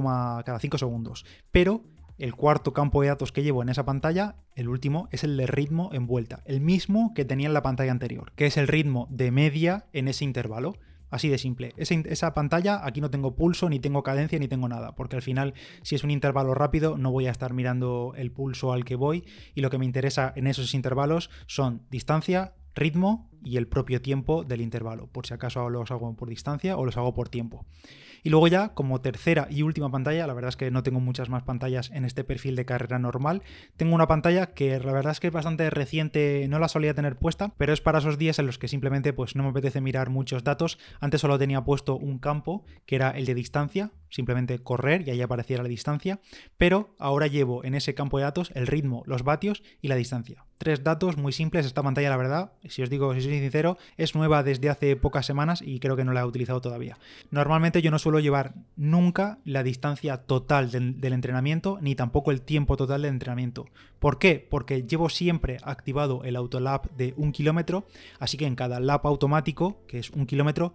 cada 0.44 0.58
5 0.58 0.78
segundos. 0.78 1.24
Pero 1.50 1.82
el 2.18 2.34
cuarto 2.34 2.72
campo 2.72 3.02
de 3.02 3.08
datos 3.08 3.32
que 3.32 3.42
llevo 3.42 3.62
en 3.62 3.68
esa 3.68 3.84
pantalla, 3.84 4.36
el 4.54 4.68
último, 4.68 5.08
es 5.10 5.24
el 5.24 5.36
de 5.36 5.46
ritmo 5.46 5.90
en 5.92 6.06
vuelta, 6.06 6.42
el 6.44 6.60
mismo 6.60 7.12
que 7.14 7.24
tenía 7.24 7.48
en 7.48 7.54
la 7.54 7.62
pantalla 7.62 7.90
anterior, 7.90 8.32
que 8.36 8.46
es 8.46 8.56
el 8.56 8.68
ritmo 8.68 9.08
de 9.10 9.30
media 9.30 9.86
en 9.92 10.08
ese 10.08 10.24
intervalo. 10.24 10.74
Así 11.10 11.28
de 11.28 11.38
simple. 11.38 11.72
esa 11.76 12.34
pantalla, 12.34 12.84
aquí 12.84 13.00
no 13.00 13.10
tengo 13.10 13.36
pulso, 13.36 13.68
ni 13.68 13.78
tengo 13.78 14.02
cadencia, 14.02 14.38
ni 14.38 14.48
tengo 14.48 14.68
nada, 14.68 14.94
porque 14.96 15.16
al 15.16 15.22
final, 15.22 15.54
si 15.82 15.94
es 15.94 16.04
un 16.04 16.10
intervalo 16.10 16.54
rápido, 16.54 16.96
no 16.98 17.12
voy 17.12 17.26
a 17.26 17.30
estar 17.30 17.52
mirando 17.52 18.14
el 18.16 18.32
pulso 18.32 18.72
al 18.72 18.84
que 18.84 18.96
voy, 18.96 19.24
y 19.54 19.60
lo 19.60 19.70
que 19.70 19.78
me 19.78 19.84
interesa 19.84 20.32
en 20.34 20.46
esos 20.46 20.74
intervalos 20.74 21.30
son 21.46 21.82
distancia, 21.90 22.54
ritmo 22.74 23.30
y 23.44 23.56
el 23.56 23.68
propio 23.68 24.00
tiempo 24.00 24.44
del 24.44 24.60
intervalo, 24.60 25.06
por 25.06 25.26
si 25.26 25.34
acaso 25.34 25.68
los 25.70 25.90
hago 25.90 26.16
por 26.16 26.28
distancia 26.28 26.76
o 26.76 26.84
los 26.84 26.96
hago 26.96 27.14
por 27.14 27.28
tiempo. 27.28 27.64
Y 28.24 28.30
luego 28.30 28.48
ya, 28.48 28.70
como 28.70 29.02
tercera 29.02 29.46
y 29.50 29.62
última 29.62 29.90
pantalla, 29.90 30.26
la 30.26 30.32
verdad 30.32 30.48
es 30.48 30.56
que 30.56 30.70
no 30.70 30.82
tengo 30.82 30.98
muchas 30.98 31.28
más 31.28 31.42
pantallas 31.42 31.90
en 31.90 32.06
este 32.06 32.24
perfil 32.24 32.56
de 32.56 32.64
carrera 32.64 32.98
normal. 32.98 33.42
Tengo 33.76 33.94
una 33.94 34.08
pantalla 34.08 34.46
que 34.46 34.80
la 34.80 34.92
verdad 34.92 35.12
es 35.12 35.20
que 35.20 35.26
es 35.26 35.32
bastante 35.32 35.68
reciente, 35.68 36.46
no 36.48 36.58
la 36.58 36.68
solía 36.68 36.94
tener 36.94 37.16
puesta, 37.16 37.52
pero 37.58 37.74
es 37.74 37.82
para 37.82 37.98
esos 37.98 38.16
días 38.16 38.38
en 38.38 38.46
los 38.46 38.58
que 38.58 38.66
simplemente 38.66 39.12
pues 39.12 39.36
no 39.36 39.42
me 39.42 39.50
apetece 39.50 39.82
mirar 39.82 40.08
muchos 40.08 40.42
datos. 40.42 40.78
Antes 41.00 41.20
solo 41.20 41.38
tenía 41.38 41.64
puesto 41.64 41.96
un 41.96 42.18
campo, 42.18 42.64
que 42.86 42.96
era 42.96 43.10
el 43.10 43.26
de 43.26 43.34
distancia, 43.34 43.90
simplemente 44.14 44.60
correr 44.60 45.06
y 45.06 45.10
ahí 45.10 45.20
apareciera 45.22 45.64
la 45.64 45.68
distancia, 45.68 46.20
pero 46.56 46.94
ahora 47.00 47.26
llevo 47.26 47.64
en 47.64 47.74
ese 47.74 47.94
campo 47.94 48.18
de 48.18 48.24
datos 48.24 48.52
el 48.54 48.68
ritmo, 48.68 49.02
los 49.06 49.24
vatios 49.24 49.64
y 49.82 49.88
la 49.88 49.96
distancia. 49.96 50.44
Tres 50.56 50.84
datos 50.84 51.16
muy 51.16 51.32
simples, 51.32 51.66
esta 51.66 51.82
pantalla 51.82 52.10
la 52.10 52.16
verdad, 52.16 52.52
si 52.68 52.82
os 52.82 52.90
digo, 52.90 53.12
si 53.12 53.22
soy 53.22 53.40
sincero, 53.40 53.76
es 53.96 54.14
nueva 54.14 54.44
desde 54.44 54.70
hace 54.70 54.94
pocas 54.94 55.26
semanas 55.26 55.62
y 55.62 55.80
creo 55.80 55.96
que 55.96 56.04
no 56.04 56.12
la 56.12 56.20
he 56.20 56.24
utilizado 56.24 56.60
todavía. 56.60 56.96
Normalmente 57.32 57.82
yo 57.82 57.90
no 57.90 57.98
suelo 57.98 58.20
llevar 58.20 58.54
nunca 58.76 59.38
la 59.44 59.64
distancia 59.64 60.18
total 60.18 60.70
del, 60.70 61.12
entrenamiento 61.12 61.78
ni 61.80 61.96
tampoco 61.96 62.30
el 62.30 62.42
tiempo 62.42 62.76
total 62.76 63.02
del 63.02 63.10
entrenamiento. 63.10 63.66
¿Por 63.98 64.20
qué? 64.20 64.46
Porque 64.48 64.84
llevo 64.84 65.08
siempre 65.08 65.56
activado 65.64 66.22
el 66.22 66.36
autolap 66.36 66.86
de 66.92 67.14
un 67.16 67.32
kilómetro, 67.32 67.84
así 68.20 68.36
que 68.36 68.46
en 68.46 68.54
cada 68.54 68.78
lap 68.78 69.04
automático, 69.06 69.82
que 69.88 69.98
es 69.98 70.10
un 70.10 70.26
kilómetro, 70.26 70.72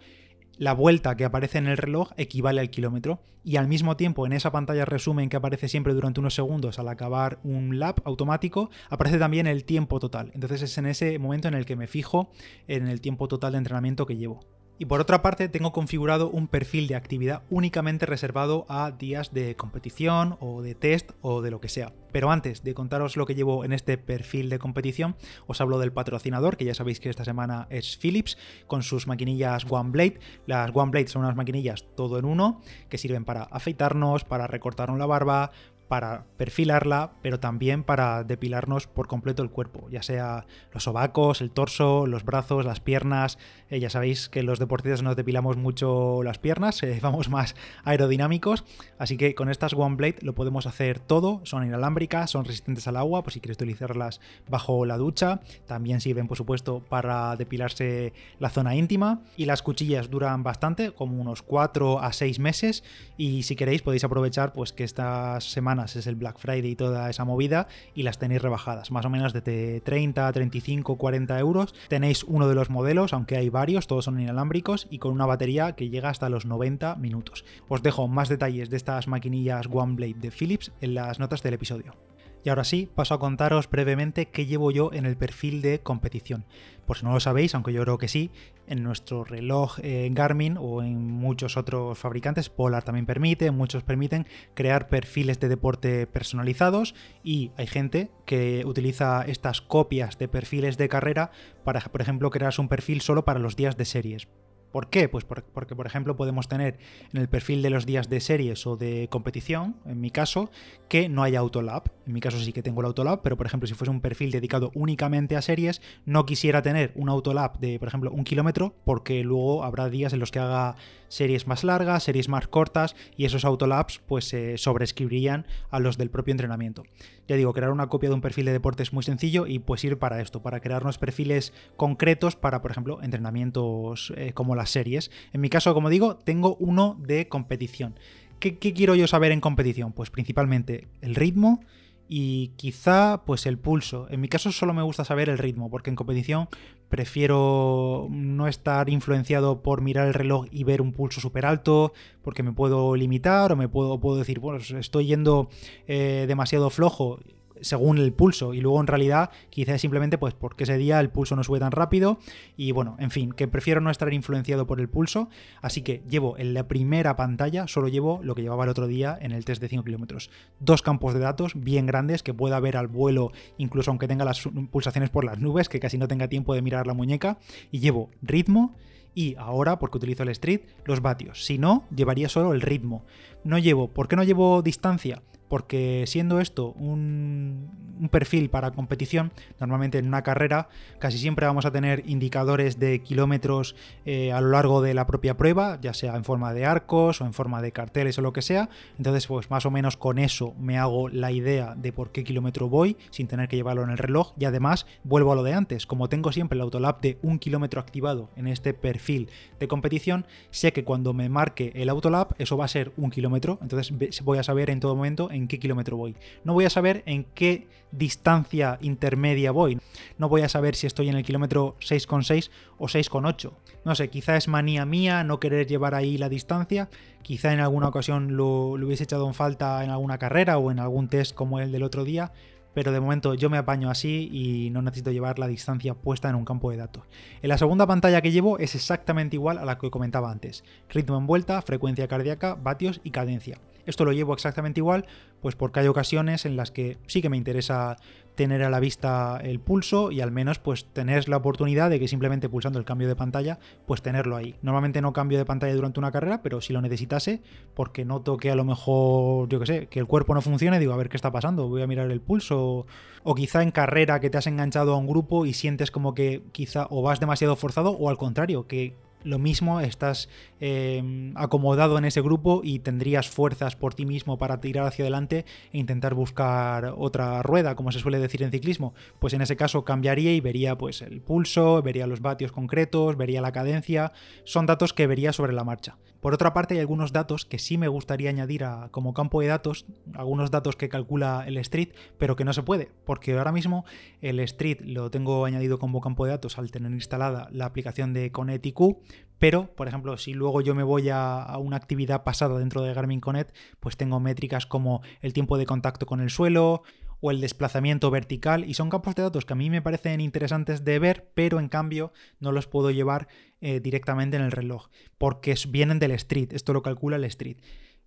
la 0.60 0.74
vuelta 0.74 1.16
que 1.16 1.24
aparece 1.24 1.58
en 1.58 1.68
el 1.68 1.78
reloj 1.78 2.12
equivale 2.18 2.60
al 2.60 2.70
kilómetro 2.70 3.22
y 3.46 3.56
al 3.56 3.70
mismo 3.70 3.96
tiempo 3.96 4.26
en 4.26 4.34
esa 4.34 4.52
pantalla 4.52 4.84
resumen 4.84 5.30
que 5.30 5.38
aparece 5.38 5.70
siempre 5.70 5.94
durante 5.94 6.20
unos 6.20 6.36
segundos 6.36 6.80
al 6.80 6.90
acabar 6.90 7.40
un 7.46 7.80
lap 7.80 8.02
automático, 8.04 8.70
aparece 8.90 9.18
también 9.18 9.48
el 9.48 9.64
tiempo 9.64 10.02
total. 10.02 10.32
Entonces 10.36 10.62
es 10.64 10.78
en 10.78 10.86
ese 10.86 11.18
momento 11.18 11.48
en 11.48 11.54
el 11.54 11.66
que 11.66 11.78
me 11.78 11.88
fijo 11.88 12.30
en 12.68 12.90
el 12.90 13.00
tiempo 13.00 13.30
total 13.30 13.54
de 13.54 13.60
entrenamiento 13.60 14.06
que 14.06 14.18
llevo. 14.18 14.42
Y 14.82 14.86
por 14.86 15.02
otra 15.02 15.22
parte, 15.22 15.50
tengo 15.50 15.74
configurado 15.74 16.30
un 16.30 16.48
perfil 16.48 16.88
de 16.88 16.96
actividad 16.96 17.44
únicamente 17.50 18.06
reservado 18.06 18.66
a 18.70 18.92
días 18.92 19.34
de 19.34 19.58
competición 19.58 20.38
o 20.40 20.62
de 20.62 20.74
test 20.74 21.12
o 21.22 21.42
de 21.42 21.52
lo 21.52 21.60
que 21.60 21.68
sea. 21.68 21.92
Pero 22.14 22.32
antes 22.32 22.64
de 22.64 22.74
contaros 22.74 23.18
lo 23.18 23.26
que 23.26 23.36
llevo 23.36 23.66
en 23.66 23.74
este 23.74 23.98
perfil 23.98 24.50
de 24.50 24.58
competición, 24.58 25.18
os 25.48 25.60
hablo 25.60 25.80
del 25.80 25.92
patrocinador, 25.92 26.56
que 26.56 26.64
ya 26.64 26.74
sabéis 26.74 27.02
que 27.02 27.10
esta 27.10 27.26
semana 27.26 27.68
es 27.70 27.98
Philips, 27.98 28.38
con 28.68 28.82
sus 28.82 29.06
maquinillas 29.06 29.66
OneBlade. 29.70 30.22
Las 30.46 30.72
OneBlade 30.74 31.10
son 31.10 31.24
unas 31.24 31.36
maquinillas 31.36 31.86
todo 31.98 32.18
en 32.18 32.24
uno, 32.24 32.62
que 32.88 32.98
sirven 32.98 33.26
para 33.26 33.44
afeitarnos, 33.44 34.24
para 34.24 34.48
recortarnos 34.48 34.98
la 34.98 35.06
barba, 35.06 35.52
para 35.90 36.28
perfilarla, 36.38 37.14
pero 37.22 37.40
también 37.40 37.84
para 37.84 38.24
depilarnos 38.24 38.88
por 38.88 39.08
completo 39.08 39.42
el 39.42 39.50
cuerpo, 39.50 39.90
ya 39.90 40.04
sea 40.04 40.46
los 40.72 40.84
sobacos, 40.84 41.42
el 41.42 41.52
torso, 41.52 42.06
los 42.06 42.24
brazos, 42.24 42.64
las 42.64 42.80
piernas. 42.80 43.40
Eh, 43.70 43.80
ya 43.80 43.90
sabéis 43.90 44.30
que 44.30 44.44
los 44.44 44.60
deportistas 44.60 45.02
nos 45.02 45.16
depilamos 45.16 45.58
mucho 45.58 46.22
las 46.24 46.38
piernas, 46.38 46.82
eh, 46.84 47.00
vamos 47.02 47.30
más 47.30 47.56
aerodinámicos, 47.84 48.64
así 49.00 49.18
que 49.18 49.34
con 49.34 49.50
estas 49.50 49.74
One 49.74 49.96
Blade 49.96 50.18
lo 50.22 50.36
podemos 50.36 50.68
hacer 50.68 51.00
todo. 51.00 51.42
Son 51.44 51.66
inalámbricas, 51.66 52.30
son 52.30 52.46
resistentes 52.46 52.88
al 52.88 52.96
agua, 52.96 53.24
pues 53.24 53.34
si 53.34 53.42
quieres 53.42 53.58
utilizarlas 53.58 54.22
bajo 54.48 54.86
la 54.86 54.98
ducha. 54.98 55.42
También 55.66 56.02
sirven, 56.02 56.28
por 56.28 56.38
supuesto, 56.38 56.84
para 56.88 57.36
depilarse 57.36 58.14
la 58.38 58.52
zona 58.52 58.76
íntima. 58.76 59.22
Y 59.38 59.46
las 59.46 59.64
cuchillas 59.64 60.12
duran 60.12 60.44
bastante, 60.44 60.92
como 60.92 61.20
unos 61.20 61.42
4 61.42 62.00
a 62.00 62.14
6 62.14 62.38
meses. 62.40 62.84
Y 63.18 63.42
si 63.44 63.56
queréis 63.56 63.82
podéis 63.82 64.04
aprovechar 64.04 64.54
pues 64.54 64.72
que 64.72 64.84
estas 64.84 65.46
semanas 65.46 65.79
es 65.84 66.08
el 66.08 66.16
Black 66.16 66.40
Friday 66.40 66.72
y 66.72 66.76
toda 66.76 67.10
esa 67.10 67.26
movida 67.26 67.68
y 67.94 68.04
las 68.04 68.20
tenéis 68.20 68.42
rebajadas, 68.42 68.92
más 68.92 69.06
o 69.06 69.10
menos 69.10 69.34
de 69.34 69.82
30, 69.82 70.32
35, 70.32 70.98
40 70.98 71.40
euros. 71.40 71.74
Tenéis 71.88 72.24
uno 72.24 72.48
de 72.48 72.56
los 72.56 72.70
modelos, 72.70 73.14
aunque 73.14 73.38
hay 73.38 73.50
varios, 73.50 73.88
todos 73.88 74.06
son 74.06 74.20
inalámbricos 74.20 74.88
y 74.90 75.00
con 75.00 75.12
una 75.12 75.26
batería 75.26 75.74
que 75.74 75.90
llega 75.90 76.10
hasta 76.10 76.30
los 76.30 76.46
90 76.46 76.96
minutos. 76.96 77.46
Os 77.68 77.84
dejo 77.84 78.08
más 78.08 78.30
detalles 78.30 78.70
de 78.70 78.78
estas 78.78 79.08
maquinillas 79.08 79.68
One 79.72 79.96
Blade 79.96 80.16
de 80.16 80.32
Philips 80.32 80.72
en 80.82 80.94
las 80.94 81.20
notas 81.20 81.44
del 81.44 81.54
episodio. 81.54 81.94
Y 82.44 82.50
ahora 82.50 82.64
sí, 82.64 82.90
paso 82.94 83.14
a 83.14 83.20
contaros 83.20 83.70
brevemente 83.70 84.28
qué 84.28 84.46
llevo 84.46 84.72
yo 84.72 84.92
en 84.94 85.06
el 85.06 85.18
perfil 85.18 85.62
de 85.62 85.80
competición. 85.80 86.46
Por 86.86 86.98
si 86.98 87.06
no 87.06 87.12
lo 87.12 87.20
sabéis, 87.20 87.54
aunque 87.54 87.74
yo 87.74 87.84
creo 87.84 87.98
que 87.98 88.08
sí, 88.08 88.32
en 88.68 88.82
nuestro 88.84 89.24
reloj 89.24 89.78
eh, 89.84 90.10
Garmin 90.12 90.58
o 90.58 90.82
en 90.82 91.12
muchos 91.12 91.58
otros 91.58 91.98
fabricantes, 91.98 92.50
Polar 92.50 92.84
también 92.84 93.06
permite, 93.06 93.52
muchos 93.52 93.84
permiten 93.84 94.26
crear 94.54 94.88
perfiles 94.88 95.40
de 95.40 95.50
deporte 95.50 96.08
personalizados 96.08 96.96
y 97.24 97.52
hay 97.58 97.68
gente 97.68 98.10
que 98.26 98.64
utiliza 98.66 99.24
estas 99.24 99.62
copias 99.62 100.18
de 100.18 100.28
perfiles 100.28 100.78
de 100.78 100.90
carrera 100.90 101.32
para, 101.64 101.82
por 101.82 102.02
ejemplo, 102.02 102.30
crearse 102.30 102.62
un 102.62 102.70
perfil 102.70 103.02
solo 103.02 103.26
para 103.26 103.40
los 103.40 103.56
días 103.56 103.78
de 103.78 103.86
series 103.86 104.28
¿Por 104.72 104.90
qué? 104.90 105.10
Pues 105.10 105.26
porque, 105.26 105.76
por 105.76 105.88
ejemplo, 105.88 106.16
podemos 106.16 106.48
tener 106.48 106.78
en 107.12 107.22
el 107.22 107.28
perfil 107.28 107.62
de 107.62 107.70
los 107.70 107.86
días 107.86 108.10
de 108.10 108.20
series 108.20 108.68
o 108.68 108.78
de 108.78 109.08
competición, 109.10 109.76
en 109.86 110.00
mi 110.00 110.12
caso, 110.12 110.52
que 110.88 111.10
no 111.10 111.24
haya 111.24 111.40
autolab. 111.40 111.84
En 112.06 112.14
mi 112.14 112.20
caso 112.20 112.40
sí 112.40 112.54
que 112.54 112.62
tengo 112.62 112.82
el 112.82 112.88
autolab, 112.88 113.22
pero 113.22 113.38
por 113.38 113.46
ejemplo, 113.46 113.68
si 113.68 113.74
fuese 113.74 113.92
un 113.92 114.02
perfil 114.02 114.32
dedicado 114.32 114.72
únicamente 114.76 115.36
a 115.36 115.42
series, 115.42 115.82
no 116.06 116.26
quisiera 116.26 116.62
tener 116.62 116.92
un 116.96 117.10
autolab 117.10 117.60
de, 117.60 117.80
por 117.80 117.88
ejemplo, 117.88 118.12
un 118.12 118.24
kilómetro, 118.24 118.76
porque 118.86 119.24
luego 119.24 119.64
habrá 119.64 119.90
días 119.90 120.14
en 120.14 120.20
los 120.20 120.32
que 120.32 120.40
haga 120.40 120.76
series 121.10 121.48
más 121.48 121.64
largas, 121.64 122.04
series 122.04 122.30
más 122.30 122.48
cortas, 122.48 122.96
y 123.18 123.26
esos 123.26 123.44
autolabs 123.44 124.02
pues 124.08 124.26
se 124.26 124.58
sobrescribirían 124.58 125.46
a 125.70 125.80
los 125.80 125.98
del 125.98 126.10
propio 126.10 126.32
entrenamiento. 126.32 126.84
Ya 127.28 127.36
digo, 127.36 127.54
crear 127.54 127.72
una 127.72 127.88
copia 127.88 128.10
de 128.10 128.16
un 128.16 128.22
perfil 128.22 128.46
de 128.46 128.54
deporte 128.54 128.84
es 128.84 128.94
muy 128.94 129.04
sencillo 129.04 129.46
y 129.46 129.60
pues 129.60 129.84
ir 129.84 130.00
para 130.00 130.22
esto, 130.22 130.42
para 130.42 130.62
crearnos 130.62 130.98
perfiles 130.98 131.54
concretos 131.76 132.36
para, 132.36 132.62
por 132.62 132.72
ejemplo, 132.72 133.04
entrenamientos 133.04 134.14
eh, 134.16 134.32
como 134.34 134.56
las 134.56 134.70
series. 134.70 135.12
En 135.34 135.42
mi 135.42 135.50
caso, 135.50 135.74
como 135.74 135.90
digo, 135.90 136.16
tengo 136.16 136.56
uno 136.56 136.98
de 137.00 137.28
competición. 137.28 138.00
¿Qué, 138.40 138.58
¿Qué, 138.58 138.74
quiero 138.74 138.96
yo 138.96 139.08
saber 139.08 139.32
en 139.32 139.42
competición? 139.42 139.92
Pues 139.92 140.10
principalmente 140.10 140.88
el 141.02 141.16
ritmo 141.16 141.60
y 142.08 142.54
quizá 142.56 143.24
pues 143.26 143.46
el 143.46 143.60
pulso. 143.60 144.08
En 144.10 144.20
mi 144.20 144.28
caso 144.28 144.52
solo 144.52 144.74
me 144.74 144.82
gusta 144.82 145.06
saber 145.06 145.30
el 145.30 145.38
ritmo, 145.38 145.70
porque 145.70 145.92
en 145.92 145.96
competición 145.96 146.50
prefiero 146.90 148.08
no 148.10 148.48
estar 148.48 148.90
influenciado 148.90 149.62
por 149.62 149.82
mirar 149.82 150.08
el 150.08 150.14
reloj 150.14 150.48
y 150.52 150.64
ver 150.64 150.82
un 150.82 150.92
pulso 150.92 151.22
súper 151.22 151.46
alto, 151.46 151.94
porque 152.24 152.44
me 152.44 152.52
puedo 152.52 152.96
limitar 152.96 153.52
o 153.52 153.56
me 153.56 153.70
puedo, 153.70 154.00
puedo 154.00 154.18
decir, 154.18 154.40
bueno, 154.40 154.60
estoy 154.60 155.06
yendo 155.06 155.50
eh, 155.88 156.26
demasiado 156.28 156.70
flojo 156.70 157.20
según 157.62 157.98
el 157.98 158.14
pulso 158.14 158.54
y 158.54 158.62
luego 158.62 158.80
en 158.80 158.88
realidad 158.88 159.32
quizás 159.50 159.82
simplemente 159.82 160.18
pues 160.18 160.34
porque 160.34 160.64
ese 160.64 160.78
día 160.78 161.00
el 161.00 161.10
pulso 161.10 161.36
no 161.36 161.44
sube 161.44 161.60
tan 161.60 161.72
rápido 161.72 162.20
y 162.58 162.72
bueno, 162.72 162.96
en 163.00 163.12
fin, 163.12 163.32
que 163.32 163.48
prefiero 163.48 163.82
no 163.82 163.92
estar 163.92 164.12
influenciado 164.14 164.68
por 164.68 164.80
el 164.80 164.90
pulso, 164.90 165.30
así 165.62 165.82
que 165.82 166.02
llevo 166.10 166.38
en 166.38 166.54
la 166.54 166.68
primera 166.68 167.16
pantalla, 167.16 167.68
solo 167.68 167.88
llevo 167.88 168.20
lo 168.24 168.36
que 168.36 168.42
llevaba 168.42 168.64
el 168.64 168.70
otro 168.70 168.88
día 168.88 169.18
en 169.22 169.32
el 169.32 169.46
test 169.46 169.62
de 169.62 169.70
5 169.70 169.84
kilómetros, 169.84 170.30
dos 170.60 170.82
campos 170.82 171.14
de 171.14 171.20
datos 171.20 171.54
bien 171.56 171.86
grandes 171.86 172.24
que 172.24 172.34
pueda 172.34 172.60
ver 172.60 172.78
al 172.78 172.88
vuelo 172.88 173.32
incluso 173.58 173.92
aunque 173.92 174.08
tenga 174.08 174.26
las 174.26 174.48
pulsaciones 174.72 175.10
por 175.10 175.26
las 175.26 175.40
nubes, 175.40 175.70
que 175.70 175.80
casi 175.80 175.98
no 175.98 176.08
tenga 176.08 176.28
tiempo 176.28 176.54
de 176.54 176.62
mirar 176.62 176.88
la 176.88 176.94
muñeca 176.94 177.38
y 177.72 177.80
llevo 177.80 178.10
ritmo, 178.22 178.76
y 179.16 179.36
ahora, 179.38 179.80
porque 179.80 179.98
utilizo 179.98 180.24
el 180.24 180.30
street, 180.30 180.62
los 180.86 181.02
vatios. 181.02 181.44
Si 181.44 181.58
no, 181.58 181.86
llevaría 181.94 182.30
solo 182.30 182.54
el 182.54 182.62
ritmo. 182.62 183.04
No 183.44 183.58
llevo, 183.58 183.90
¿por 183.90 184.08
qué 184.08 184.16
no 184.16 184.24
llevo 184.24 184.62
distancia? 184.62 185.22
Porque 185.50 186.06
siendo 186.08 186.40
esto 186.40 186.74
un, 186.74 187.90
perfil 188.12 188.50
para 188.50 188.72
competición, 188.72 189.34
normalmente 189.60 189.98
en 189.98 190.08
una 190.08 190.24
carrera 190.24 190.70
casi 191.00 191.18
siempre 191.18 191.46
vamos 191.46 191.66
a 191.66 191.72
tener 191.72 192.04
indicadores 192.06 192.80
de 192.80 193.02
kilómetros 193.02 193.76
eh, 194.06 194.32
a 194.32 194.40
lo 194.40 194.52
largo 194.52 194.82
de 194.82 194.94
la 194.94 195.06
propia 195.06 195.36
prueba, 195.36 195.78
ya 195.82 195.94
sea 195.94 196.16
en 196.16 196.24
forma 196.24 196.54
de 196.54 196.66
arcos 196.66 197.20
o 197.20 197.26
en 197.26 197.34
forma 197.34 197.62
de 197.62 197.74
carteles 197.74 198.18
o 198.18 198.22
lo 198.22 198.32
que 198.32 198.42
sea, 198.42 198.70
entonces 198.98 199.28
pues 199.28 199.50
más 199.50 199.66
o 199.66 199.72
menos 199.72 199.98
con 199.98 200.18
eso 200.18 200.54
me 200.58 200.78
hago 200.78 201.10
la 201.10 201.34
idea 201.34 201.76
de 201.76 201.92
por 201.92 202.12
qué 202.12 202.24
kilómetro 202.24 202.70
voy 202.70 202.96
sin 203.10 203.28
tener 203.28 203.50
que 203.50 203.58
llevarlo 203.58 203.84
en 203.84 203.90
el 203.90 203.98
reloj. 203.98 204.34
Y 204.40 204.46
además 204.46 204.86
vuelvo 205.04 205.34
a 205.34 205.36
lo 205.36 205.44
de 205.44 205.54
antes, 205.54 205.86
como 205.86 206.08
tengo 206.08 206.32
siempre 206.32 206.56
el 206.56 206.62
autolap 206.62 207.02
de 207.02 207.18
un 207.22 207.40
kilómetro 207.40 207.82
activado 207.82 208.30
en 208.36 208.48
este 208.48 208.74
perfil 208.74 209.30
de 209.60 209.68
competición, 209.68 210.26
sé 210.52 210.72
que 210.72 210.84
cuando 210.84 211.14
me 211.14 211.28
marque 211.28 211.72
el 211.76 211.90
autolap 211.90 212.32
eso 212.40 212.56
va 212.56 212.66
a 212.66 212.70
ser 212.70 212.94
un 212.98 213.10
kilómetro, 213.10 213.60
entonces 213.62 214.24
voy 214.24 214.38
a 214.38 214.44
saber 214.44 214.70
en 214.70 214.80
todo 214.80 214.96
momento 214.96 215.30
en 215.32 215.39
qué 215.48 215.60
kilómetro 215.60 215.98
voy. 215.98 216.16
No 216.44 216.54
voy 216.54 216.66
a 216.66 216.70
saber 216.70 217.04
en 217.06 217.24
qué 217.24 217.68
distancia 217.92 218.78
intermedia 218.82 219.52
voy. 219.52 219.80
No 220.18 220.30
voy 220.30 220.42
a 220.42 220.50
saber 220.50 220.76
si 220.76 220.88
estoy 220.88 221.10
en 221.10 221.16
el 221.16 221.24
kilómetro 221.24 221.76
6,6 221.80 222.50
o 222.78 222.86
6,8. 222.86 223.52
No 223.86 223.96
sé, 223.96 224.10
quizá 224.10 224.36
es 224.36 224.48
manía 224.48 224.86
mía 224.86 225.24
no 225.24 225.40
querer 225.40 225.68
llevar 225.68 225.96
ahí 225.96 226.18
la 226.18 226.30
distancia. 226.30 226.90
Quizá 227.22 227.54
en 227.54 227.60
alguna 227.60 227.88
ocasión 227.88 228.36
lo, 228.36 228.78
lo 228.78 228.88
hubiese 228.88 229.04
echado 229.04 229.28
en 229.28 229.34
falta 229.34 229.84
en 229.84 229.90
alguna 229.90 230.18
carrera 230.18 230.58
o 230.58 230.72
en 230.72 230.80
algún 230.80 231.08
test 231.08 231.34
como 231.34 231.60
el 231.60 231.72
del 231.72 231.84
otro 231.84 232.04
día 232.04 232.32
pero 232.74 232.92
de 232.92 233.00
momento 233.00 233.34
yo 233.34 233.50
me 233.50 233.58
apaño 233.58 233.90
así 233.90 234.30
y 234.32 234.70
no 234.70 234.82
necesito 234.82 235.12
llevar 235.12 235.40
la 235.40 235.48
distancia 235.48 235.94
puesta 235.94 236.30
en 236.30 236.36
un 236.36 236.46
campo 236.46 236.72
de 236.72 236.78
datos. 236.78 237.04
En 237.42 237.50
la 237.50 237.58
segunda 237.58 237.88
pantalla 237.88 238.22
que 238.22 238.32
llevo 238.32 238.60
es 238.60 238.76
exactamente 238.76 239.36
igual 239.36 239.58
a 239.58 239.66
la 239.66 239.78
que 239.78 239.90
comentaba 239.92 240.32
antes. 240.32 240.64
Ritmo 240.90 241.18
en 241.18 241.28
vuelta, 241.28 241.62
frecuencia 241.62 242.08
cardíaca, 242.08 242.56
vatios 242.56 243.02
y 243.04 243.12
cadencia. 243.12 243.60
Esto 243.90 244.06
lo 244.06 244.14
llevo 244.14 244.34
exactamente 244.34 244.80
igual, 244.80 245.08
pues 245.42 245.56
porque 245.56 245.80
hay 245.80 245.88
ocasiones 245.88 246.46
en 246.46 246.56
las 246.56 246.70
que 246.70 246.98
sí 247.08 247.24
que 247.24 247.30
me 247.30 247.38
interesa 247.38 247.98
tener 248.36 248.64
a 248.64 248.70
la 248.70 248.80
vista 248.80 249.38
el 249.44 249.60
pulso 249.60 250.12
y 250.12 250.22
al 250.22 250.32
menos 250.32 250.60
pues 250.60 250.86
tener 250.94 251.28
la 251.28 251.38
oportunidad 251.38 251.90
de 251.90 252.00
que 252.00 252.08
simplemente 252.08 252.48
pulsando 252.48 252.80
el 252.80 252.86
cambio 252.86 253.08
de 253.08 253.16
pantalla 253.16 253.60
pues 253.88 254.02
tenerlo 254.02 254.38
ahí. 254.38 254.56
Normalmente 254.62 255.02
no 255.02 255.12
cambio 255.12 255.40
de 255.40 255.44
pantalla 255.44 255.74
durante 255.74 256.00
una 256.00 256.12
carrera, 256.12 256.42
pero 256.42 256.62
si 256.62 256.72
lo 256.72 256.82
necesitase 256.82 257.42
porque 257.74 258.06
noto 258.06 258.38
que 258.38 258.52
a 258.52 258.56
lo 258.56 258.64
mejor, 258.64 259.50
yo 259.50 259.60
que 259.60 259.66
sé, 259.66 259.88
que 259.88 260.00
el 260.00 260.06
cuerpo 260.06 260.36
no 260.36 260.42
funcione, 260.42 260.80
digo 260.80 260.94
a 260.94 260.98
ver 260.98 261.10
qué 261.10 261.18
está 261.18 261.32
pasando, 261.32 261.68
voy 261.68 261.82
a 261.82 261.88
mirar 261.88 262.10
el 262.12 262.22
pulso 262.22 262.86
o 263.24 263.36
quizá 263.36 263.64
en 263.64 263.72
carrera 263.72 264.20
que 264.20 264.30
te 264.30 264.38
has 264.38 264.48
enganchado 264.48 264.94
a 264.94 264.98
un 264.98 265.08
grupo 265.08 265.46
y 265.46 265.54
sientes 265.54 265.90
como 265.90 266.14
que 266.14 266.44
quizá 266.52 266.86
o 266.92 267.02
vas 267.02 267.20
demasiado 267.20 267.56
forzado 267.56 267.92
o 267.92 268.08
al 268.08 268.18
contrario, 268.18 268.68
que 268.68 268.96
lo 269.24 269.40
mismo, 269.40 269.82
estás 269.82 270.30
em, 270.60 271.34
acomodado 271.36 271.98
en 271.98 272.06
ese 272.06 272.22
grupo 272.22 272.62
y 272.64 272.80
tendrías 272.80 273.30
fuerzas 273.30 273.76
por 273.76 273.94
ti 273.94 274.06
mismo 274.06 274.38
para 274.38 274.60
tirar 274.60 274.86
hacia 274.86 275.04
adelante 275.04 275.46
e 275.74 275.78
intentar 275.78 276.14
buscar 276.14 276.94
otra 276.98 277.42
rueda, 277.44 277.76
como 277.76 277.92
se 277.92 278.00
suele 278.00 278.20
decir 278.20 278.44
en 278.44 278.52
ciclismo. 278.52 278.94
Pues 279.20 279.34
en 279.34 279.42
ese 279.42 279.56
caso 279.56 279.84
cambiaría 279.84 280.34
y 280.34 280.42
vería 280.42 280.78
pues 280.78 281.02
el 281.02 281.22
pulso, 281.22 281.82
vería 281.82 282.08
los 282.08 282.22
vatios 282.22 282.52
concretos, 282.52 283.18
vería 283.18 283.42
la 283.42 283.52
cadencia. 283.52 284.14
Son 284.44 284.66
datos 284.66 284.94
que 284.94 285.08
vería 285.08 285.34
sobre 285.34 285.54
la 285.54 285.64
marcha. 285.64 285.98
Por 286.22 286.34
otra 286.34 286.54
parte, 286.54 286.74
hay 286.74 286.80
algunos 286.82 287.14
datos 287.14 287.46
que 287.46 287.60
sí 287.60 287.78
me 287.78 287.88
gustaría 287.88 288.30
añadir 288.30 288.64
a, 288.64 288.90
como 288.92 289.14
campo 289.14 289.42
de 289.42 289.48
datos, 289.48 289.86
algunos 290.14 290.52
datos 290.52 290.76
que 290.76 290.90
calcula 290.90 291.44
el 291.48 291.58
Street, 291.58 291.90
pero 292.18 292.36
que 292.36 292.46
no 292.46 292.54
se 292.54 292.64
puede, 292.64 292.92
porque 293.06 293.38
ahora 293.38 293.52
mismo 293.52 293.86
el 294.22 294.40
Street 294.42 294.82
lo 294.82 295.10
tengo 295.12 295.46
añadido 295.46 295.80
como 295.80 296.02
campo 296.02 296.26
de 296.26 296.32
datos 296.32 296.58
al 296.58 296.72
tener 296.72 296.92
instalada 296.92 297.48
la 297.52 297.66
aplicación 297.66 298.14
de 298.14 298.32
ConnectIQ, 298.32 298.98
pero, 299.38 299.74
por 299.74 299.88
ejemplo, 299.88 300.18
si 300.18 300.34
luego 300.34 300.60
yo 300.60 300.76
me 300.76 300.84
voy 300.84 301.08
a, 301.10 301.42
a, 301.42 301.58
una 301.58 301.78
actividad 301.78 302.24
pasada 302.24 302.60
dentro 302.60 302.82
de 302.82 302.94
Garmin 302.94 303.22
Connect, 303.22 303.56
pues 303.80 303.96
tengo 303.96 304.20
métricas 304.20 304.66
como 304.66 305.02
el 305.22 305.32
tiempo 305.32 305.58
de 305.58 305.66
contacto 305.66 306.06
con 306.06 306.20
el 306.20 306.30
suelo 306.30 306.84
o 307.22 307.32
el 307.32 307.42
desplazamiento 307.42 308.12
vertical 308.12 308.64
y 308.68 308.74
son 308.74 308.90
campos 308.90 309.16
de 309.16 309.24
datos 309.24 309.46
que 309.46 309.54
a 309.54 309.56
mí 309.56 309.70
me 309.70 309.82
parecen 309.82 310.22
interesantes 310.22 310.86
de 310.86 311.00
ver, 311.00 311.32
pero 311.34 311.60
en 311.60 311.70
cambio 311.70 312.14
no 312.40 312.52
los 312.52 312.68
puedo 312.68 312.92
llevar 312.92 313.28
eh, 313.62 313.80
directamente 313.80 314.38
en 314.38 314.44
el 314.44 314.52
reloj 314.52 314.88
porque 315.18 315.56
vienen 315.70 316.00
del 316.00 316.12
Street, 316.12 316.54
esto 316.54 316.74
lo 316.74 316.82
calcula 316.82 317.18
el 317.18 317.26
Street. 317.26 317.58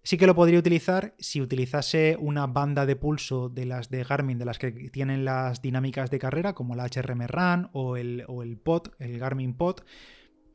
Sí 0.05 0.17
que 0.17 0.27
lo 0.27 0.35
podría 0.35 0.59
utilizar 0.59 1.15
si 1.19 1.41
utilizase 1.41 2.17
una 2.19 2.49
banda 2.49 2.87
de 2.87 2.97
pulso 2.97 3.49
de 3.49 3.67
las 3.67 3.89
de 3.89 4.03
Garmin, 4.03 4.37
de 4.37 4.45
las 4.45 4.59
que 4.59 4.73
tienen 4.73 5.25
las 5.25 5.63
dinámicas 5.63 6.11
de 6.11 6.19
carrera, 6.19 6.55
como 6.55 6.75
la 6.75 6.87
HRM 6.87 7.29
Run 7.29 7.69
o 7.73 7.97
el, 7.97 8.25
o 8.27 8.43
el 8.43 8.57
POD, 8.57 8.89
el 8.99 9.21
Garmin 9.21 9.55
POD, 9.55 9.83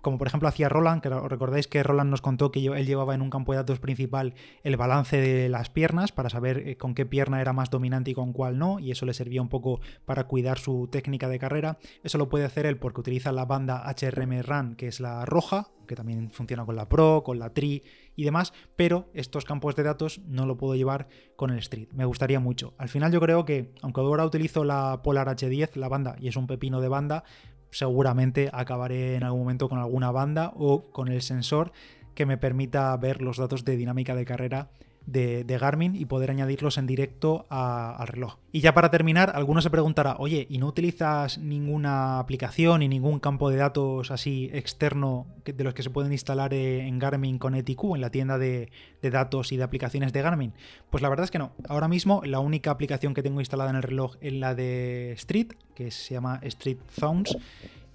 como 0.08 0.18
por 0.18 0.28
ejemplo 0.28 0.48
hacía 0.48 0.70
Roland, 0.70 1.02
que 1.02 1.10
recordáis 1.10 1.68
que 1.68 1.84
Roland 1.84 2.10
nos 2.10 2.22
contó 2.22 2.50
que 2.50 2.66
él 2.66 2.86
llevaba 2.86 3.14
en 3.14 3.22
un 3.22 3.30
campo 3.30 3.52
de 3.52 3.58
datos 3.58 3.82
principal 3.82 4.36
el 4.64 4.78
balance 4.78 5.20
de 5.20 5.50
las 5.50 5.70
piernas 5.70 6.14
para 6.14 6.30
saber 6.30 6.66
eh, 6.66 6.78
con 6.78 6.96
qué 6.96 7.06
pierna 7.06 7.42
era 7.42 7.52
más 7.52 7.70
dominante 7.70 8.12
y 8.12 8.14
con 8.14 8.32
cuál 8.32 8.58
no, 8.58 8.80
y 8.80 8.92
eso 8.92 9.06
le 9.06 9.14
servía 9.14 9.42
un 9.42 9.50
poco 9.50 9.82
para 10.06 10.24
cuidar 10.24 10.60
su 10.60 10.88
técnica 10.90 11.28
de 11.28 11.40
carrera. 11.40 11.78
Eso 12.04 12.18
lo 12.18 12.30
puede 12.30 12.46
hacer 12.46 12.66
él 12.66 12.78
porque 12.78 13.02
utiliza 13.02 13.34
la 13.34 13.44
banda 13.44 13.84
HRM 13.84 14.44
RAN, 14.44 14.76
que 14.76 14.88
es 14.88 15.02
la 15.02 15.26
roja, 15.26 15.72
que 15.88 15.96
también 15.98 16.32
funciona 16.32 16.66
con 16.66 16.78
la 16.78 16.88
Pro, 16.88 17.24
con 17.26 17.38
la 17.38 17.54
Tri 17.54 17.84
y 18.16 18.24
demás, 18.24 18.54
pero 18.78 19.10
estos 19.14 19.44
campos 19.44 19.76
de 19.76 19.84
datos 19.84 20.22
no 20.26 20.46
lo 20.46 20.56
puedo 20.56 20.76
llevar 20.76 21.10
con 21.36 21.50
el 21.50 21.60
Street. 21.60 21.90
Me 21.92 22.06
gustaría 22.06 22.40
mucho. 22.40 22.76
Al 22.78 22.88
final 22.88 23.12
yo 23.12 23.20
creo 23.20 23.44
que, 23.44 23.74
aunque 23.82 24.00
ahora 24.00 24.26
utilizo 24.26 24.64
la 24.64 25.02
Polar 25.04 25.28
H10, 25.28 25.76
la 25.76 25.90
banda, 25.90 26.16
y 26.18 26.30
es 26.30 26.38
un 26.38 26.48
pepino 26.48 26.80
de 26.80 26.88
banda, 26.88 27.26
seguramente 27.72 28.50
acabaré 28.54 29.16
en 29.16 29.24
algún 29.24 29.42
momento 29.42 29.70
con 29.70 29.80
alguna 29.80 30.12
banda 30.12 30.54
o 30.56 30.92
con 30.92 31.08
el 31.08 31.22
sensor 31.22 31.72
que 32.16 32.26
me 32.26 32.38
permita 32.38 32.96
ver 32.98 33.22
los 33.22 33.38
datos 33.38 33.64
de 33.64 33.78
dinámica 33.78 34.16
de 34.16 34.26
carrera 34.26 34.70
de, 35.08 35.58
Garmin 35.60 35.96
y 35.96 36.06
poder 36.06 36.30
añadirlos 36.30 36.78
en 36.78 36.86
directo 36.86 37.48
al 37.50 38.08
reloj. 38.08 38.36
Y 38.52 38.60
ya 38.60 38.74
para 38.74 38.92
terminar, 38.92 39.32
alguno 39.34 39.62
se 39.62 39.70
preguntará, 39.70 40.18
oye, 40.20 40.46
¿y 40.50 40.60
no 40.60 40.68
utilizas 40.68 41.38
ninguna 41.40 42.20
aplicación 42.20 42.84
y 42.84 42.88
ningún 42.88 43.20
campo 43.20 43.50
de 43.50 43.58
datos 43.58 44.12
así 44.12 44.50
externo 44.54 45.26
de 45.46 45.64
los 45.64 45.74
que 45.74 45.82
se 45.82 45.90
pueden 45.90 46.12
instalar 46.12 46.54
en 46.54 47.00
Garmin 47.00 47.40
con 47.40 47.56
ETQ, 47.56 47.96
en 47.96 48.02
la 48.02 48.12
tienda 48.12 48.38
de, 48.38 48.70
datos 49.02 49.52
y 49.52 49.58
de 49.58 49.64
aplicaciones 49.64 50.14
de 50.14 50.22
Garmin? 50.22 50.54
Pues 50.90 51.02
la 51.02 51.10
verdad 51.10 51.24
es 51.24 51.32
que 51.32 51.40
no. 51.40 51.52
Ahora 51.70 51.88
mismo 51.88 52.22
la 52.26 52.40
única 52.40 52.72
aplicación 52.72 53.14
que 53.14 53.24
tengo 53.24 53.40
instalada 53.40 53.70
en 53.70 53.78
el 53.78 53.84
reloj 53.84 54.18
es 54.22 54.34
la 54.34 54.54
de 54.54 55.14
Street, 55.14 55.54
que 55.74 55.90
se 55.90 56.14
llama 56.14 56.40
Street 56.44 56.80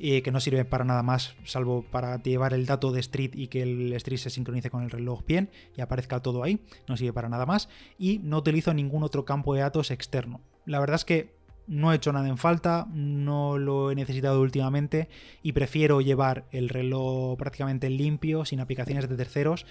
Zones 0.02 0.22
que 0.22 0.32
no 0.32 0.40
sirve 0.40 0.64
para 0.64 0.84
nada 0.84 1.02
más, 1.02 1.34
salvo 1.44 1.84
para 1.90 2.20
llevar 2.22 2.54
el 2.54 2.66
dato 2.66 2.90
de 2.90 3.00
Street 3.00 3.30
y 3.34 3.46
que 3.46 3.62
el 3.62 3.92
Street 3.94 4.18
se 4.18 4.30
sincronice 4.30 4.70
con 4.70 4.82
el 4.82 4.90
reloj 4.90 5.24
bien 5.26 5.50
y 5.76 5.80
aparezca 5.80 6.20
todo 6.20 6.42
ahí, 6.42 6.60
no 6.88 6.96
sirve 6.96 7.12
para 7.12 7.28
nada 7.28 7.46
más, 7.46 7.68
y 7.98 8.18
no 8.18 8.38
utilizo 8.38 8.74
ningún 8.74 9.04
otro 9.04 9.24
campo 9.24 9.54
de 9.54 9.60
datos 9.60 9.90
externo. 9.90 10.40
La 10.66 10.80
verdad 10.80 10.96
es 10.96 11.04
que 11.04 11.42
no 11.66 11.92
he 11.92 11.96
hecho 11.96 12.12
nada 12.12 12.28
en 12.28 12.38
falta, 12.38 12.86
no 12.92 13.58
lo 13.58 13.90
he 13.90 13.94
necesitado 13.94 14.40
últimamente 14.40 15.08
y 15.42 15.52
prefiero 15.52 16.00
llevar 16.00 16.46
el 16.50 16.68
reloj 16.68 17.38
prácticamente 17.38 17.88
limpio, 17.88 18.44
sin 18.44 18.60
aplicaciones 18.60 19.08
de 19.08 19.16
terceros, 19.16 19.64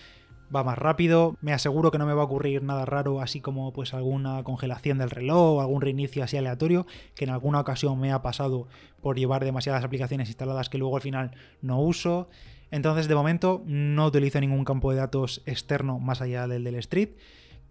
va 0.54 0.64
más 0.64 0.78
rápido, 0.78 1.36
me 1.42 1.54
aseguro 1.54 1.92
que 1.92 1.98
no 1.98 2.06
me 2.06 2.14
va 2.14 2.22
a 2.22 2.26
ocurrir 2.26 2.64
nada 2.64 2.86
raro, 2.86 3.22
así 3.22 3.42
como 3.42 3.74
pues 3.74 3.94
alguna 3.94 4.44
congelación 4.44 4.98
del 4.98 5.10
reloj 5.10 5.58
o 5.58 5.62
algún 5.62 5.82
reinicio 5.82 6.24
así 6.24 6.38
aleatorio, 6.38 6.86
que 7.16 7.26
en 7.26 7.32
alguna 7.32 7.60
ocasión 7.60 8.00
me 8.00 8.12
ha 8.12 8.22
pasado 8.22 8.68
por 9.02 9.18
llevar 9.18 9.44
demasiadas 9.44 9.84
aplicaciones 9.84 10.28
instaladas 10.28 10.70
que 10.70 10.78
luego 10.78 10.96
al 10.96 11.02
final 11.02 11.32
no 11.62 11.80
uso. 11.80 12.30
Entonces 12.70 13.08
de 13.08 13.16
momento 13.16 13.64
no 13.66 14.06
utilizo 14.06 14.40
ningún 14.40 14.66
campo 14.66 14.92
de 14.92 14.98
datos 14.98 15.42
externo 15.46 16.00
más 16.00 16.22
allá 16.22 16.48
del 16.48 16.64
del 16.64 16.76
Street 16.76 17.10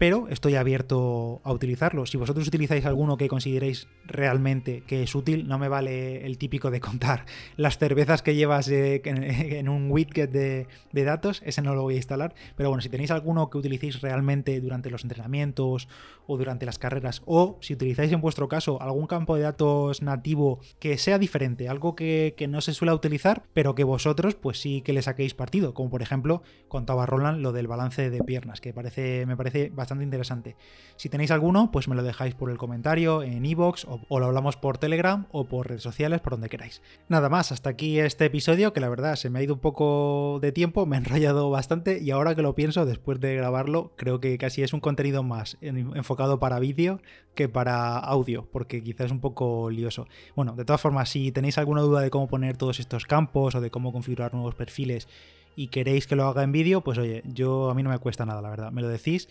pero 0.01 0.29
estoy 0.29 0.55
abierto 0.55 1.43
a 1.45 1.53
utilizarlo. 1.53 2.07
Si 2.07 2.17
vosotros 2.17 2.49
utilizáis 2.49 2.87
alguno 2.87 3.19
que 3.19 3.29
consideréis 3.29 3.87
realmente 4.07 4.83
que 4.87 5.03
es 5.03 5.15
útil, 5.15 5.47
no 5.47 5.59
me 5.59 5.69
vale 5.69 6.25
el 6.25 6.39
típico 6.39 6.71
de 6.71 6.81
contar 6.81 7.27
las 7.59 7.77
cervezas 7.77 8.23
que 8.23 8.35
llevas 8.35 8.69
eh, 8.71 9.03
en 9.05 9.69
un 9.69 9.91
widget 9.91 10.31
de, 10.31 10.67
datos, 11.05 11.43
ese 11.45 11.61
no 11.61 11.75
lo 11.75 11.83
voy 11.83 11.95
a 11.95 11.97
instalar, 11.99 12.35
pero 12.57 12.71
bueno, 12.71 12.81
si 12.81 12.89
tenéis 12.89 13.11
alguno 13.11 13.51
que 13.51 13.59
utilicéis 13.59 14.01
realmente 14.01 14.59
durante 14.63 14.89
los 14.89 15.03
entrenamientos 15.03 15.87
o 16.27 16.39
durante 16.39 16.65
las 16.65 16.79
carreras, 16.79 17.21
o 17.27 17.59
si 17.61 17.75
utilizáis 17.75 18.11
en 18.11 18.23
vuestro 18.23 18.49
caso 18.49 18.81
algún 18.81 19.07
campo 19.07 19.37
de 19.37 19.43
datos 19.43 20.01
nativo 20.01 20.61
que 20.79 20.97
sea 20.97 21.19
diferente, 21.19 21.69
algo 21.69 21.95
que, 21.95 22.35
no 22.49 22.63
se 22.63 22.73
suele 22.73 22.95
utilizar, 22.95 23.43
pero 23.53 23.75
que 23.75 23.85
vosotros 23.85 24.35
pues 24.35 24.59
sí 24.59 24.81
que 24.81 24.95
le 24.95 25.03
saquéis 25.03 25.35
partido, 25.35 25.75
como 25.75 25.91
por 25.91 26.01
ejemplo 26.01 26.43
contaba 26.69 27.05
Roland 27.05 27.43
lo 27.43 27.53
del 27.53 27.67
balance 27.67 28.09
de 28.09 28.25
piernas, 28.25 28.63
que 28.63 28.73
parece, 28.73 29.27
me 29.27 29.37
parece 29.37 29.69
bastante 29.69 29.90
interesante. 29.99 30.57
Si 30.97 31.09
tenéis 31.09 31.31
alguno, 31.31 31.71
pues 31.71 31.89
me 31.89 31.95
lo 31.95 32.03
dejáis 32.03 32.35
por 32.35 32.51
el 32.51 32.59
comentario 32.59 33.23
en 33.23 33.45
iVoox 33.45 33.87
o, 33.87 34.19
lo 34.19 34.27
hablamos 34.27 34.57
por 34.57 34.79
Telegram 34.79 35.27
o 35.33 35.45
por 35.45 35.69
redes 35.69 35.83
sociales, 35.83 36.21
por 36.21 36.33
donde 36.35 36.49
queráis. 36.49 36.83
Nada 37.09 37.29
más, 37.29 37.53
hasta 37.53 37.71
aquí 37.71 37.99
este 37.99 38.27
episodio 38.27 38.73
que 38.73 38.81
la 38.81 38.89
verdad 38.89 39.17
se 39.17 39.31
me 39.31 39.39
ha 39.39 39.43
ido 39.43 39.55
un 39.55 39.61
poco 39.61 40.39
de 40.41 40.53
tiempo, 40.53 40.87
me 40.87 40.97
he 40.97 40.99
enrollado 40.99 41.51
bastante 41.51 42.01
y 42.01 42.11
ahora 42.11 42.35
que 42.35 42.43
lo 42.43 42.55
pienso, 42.55 42.85
después 42.85 43.21
de 43.21 43.35
grabarlo, 43.35 43.93
creo 43.97 44.21
que 44.21 44.37
casi 44.39 44.63
es 44.63 44.73
un 44.73 44.81
contenido 44.81 45.23
más 45.23 45.57
enfocado 45.61 46.39
para 46.39 46.59
vídeo 46.59 47.01
que 47.35 47.49
para 47.49 47.99
audio, 47.99 48.47
porque 48.53 48.83
quizás 48.83 49.07
es 49.07 49.13
un 49.13 49.21
poco 49.21 49.71
lioso. 49.71 50.07
Bueno, 50.37 50.55
de 50.55 50.65
todas 50.65 50.81
formas, 50.81 51.09
si 51.09 51.33
tenéis 51.33 51.59
alguna 51.59 51.81
duda 51.81 52.01
de 52.01 52.11
cómo 52.11 52.29
poner 52.29 52.57
todos 52.57 52.81
estos 52.81 53.07
campos 53.07 53.55
o 53.55 53.61
de 53.61 53.71
cómo 53.71 53.93
configurar 53.93 54.35
nuevos 54.35 54.55
perfiles 54.55 55.09
y 55.57 55.69
queréis 55.69 56.07
que 56.07 56.17
lo 56.17 56.27
haga 56.27 56.43
en 56.43 56.53
vídeo, 56.53 56.83
pues 56.83 56.99
oye, 56.99 57.23
yo 57.27 57.71
a 57.71 57.75
mí 57.75 57.83
no 57.83 57.91
me 57.91 57.99
cuesta 57.99 58.27
nada, 58.27 58.43
la 58.43 58.51
verdad, 58.51 58.73
me 58.73 58.83
lo 58.83 58.89
decís 58.89 59.29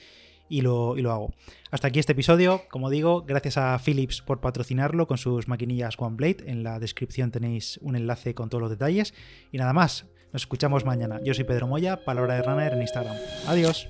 y 0.50 0.62
lo, 0.62 0.96
hago. 1.12 1.34
Hasta 1.72 1.88
aquí 1.88 2.00
este 2.00 2.14
episodio. 2.14 2.64
Como 2.70 2.90
digo, 2.90 3.22
gracias 3.22 3.58
a 3.58 3.78
Philips 3.80 4.22
por 4.22 4.42
patrocinarlo 4.42 5.08
con 5.08 5.18
sus 5.18 5.48
maquinillas 5.48 5.96
OneBlade. 5.98 6.44
En 6.48 6.64
la 6.64 6.80
descripción 6.80 7.32
tenéis 7.32 7.80
un 7.82 7.96
enlace 7.96 8.34
con 8.34 8.50
todos 8.50 8.62
los 8.62 8.72
detalles. 8.72 9.14
Y 9.52 9.58
nada 9.58 9.74
más, 9.74 10.06
nos 10.34 10.42
escuchamos 10.42 10.86
mañana. 10.86 11.22
Yo 11.24 11.34
soy 11.34 11.44
Pedro 11.44 11.68
Moya, 11.68 12.04
Palabra 12.04 12.36
de 12.36 12.42
Runner 12.42 12.74
en 12.74 12.82
Instagram. 12.82 13.16
Adiós. 13.48 13.88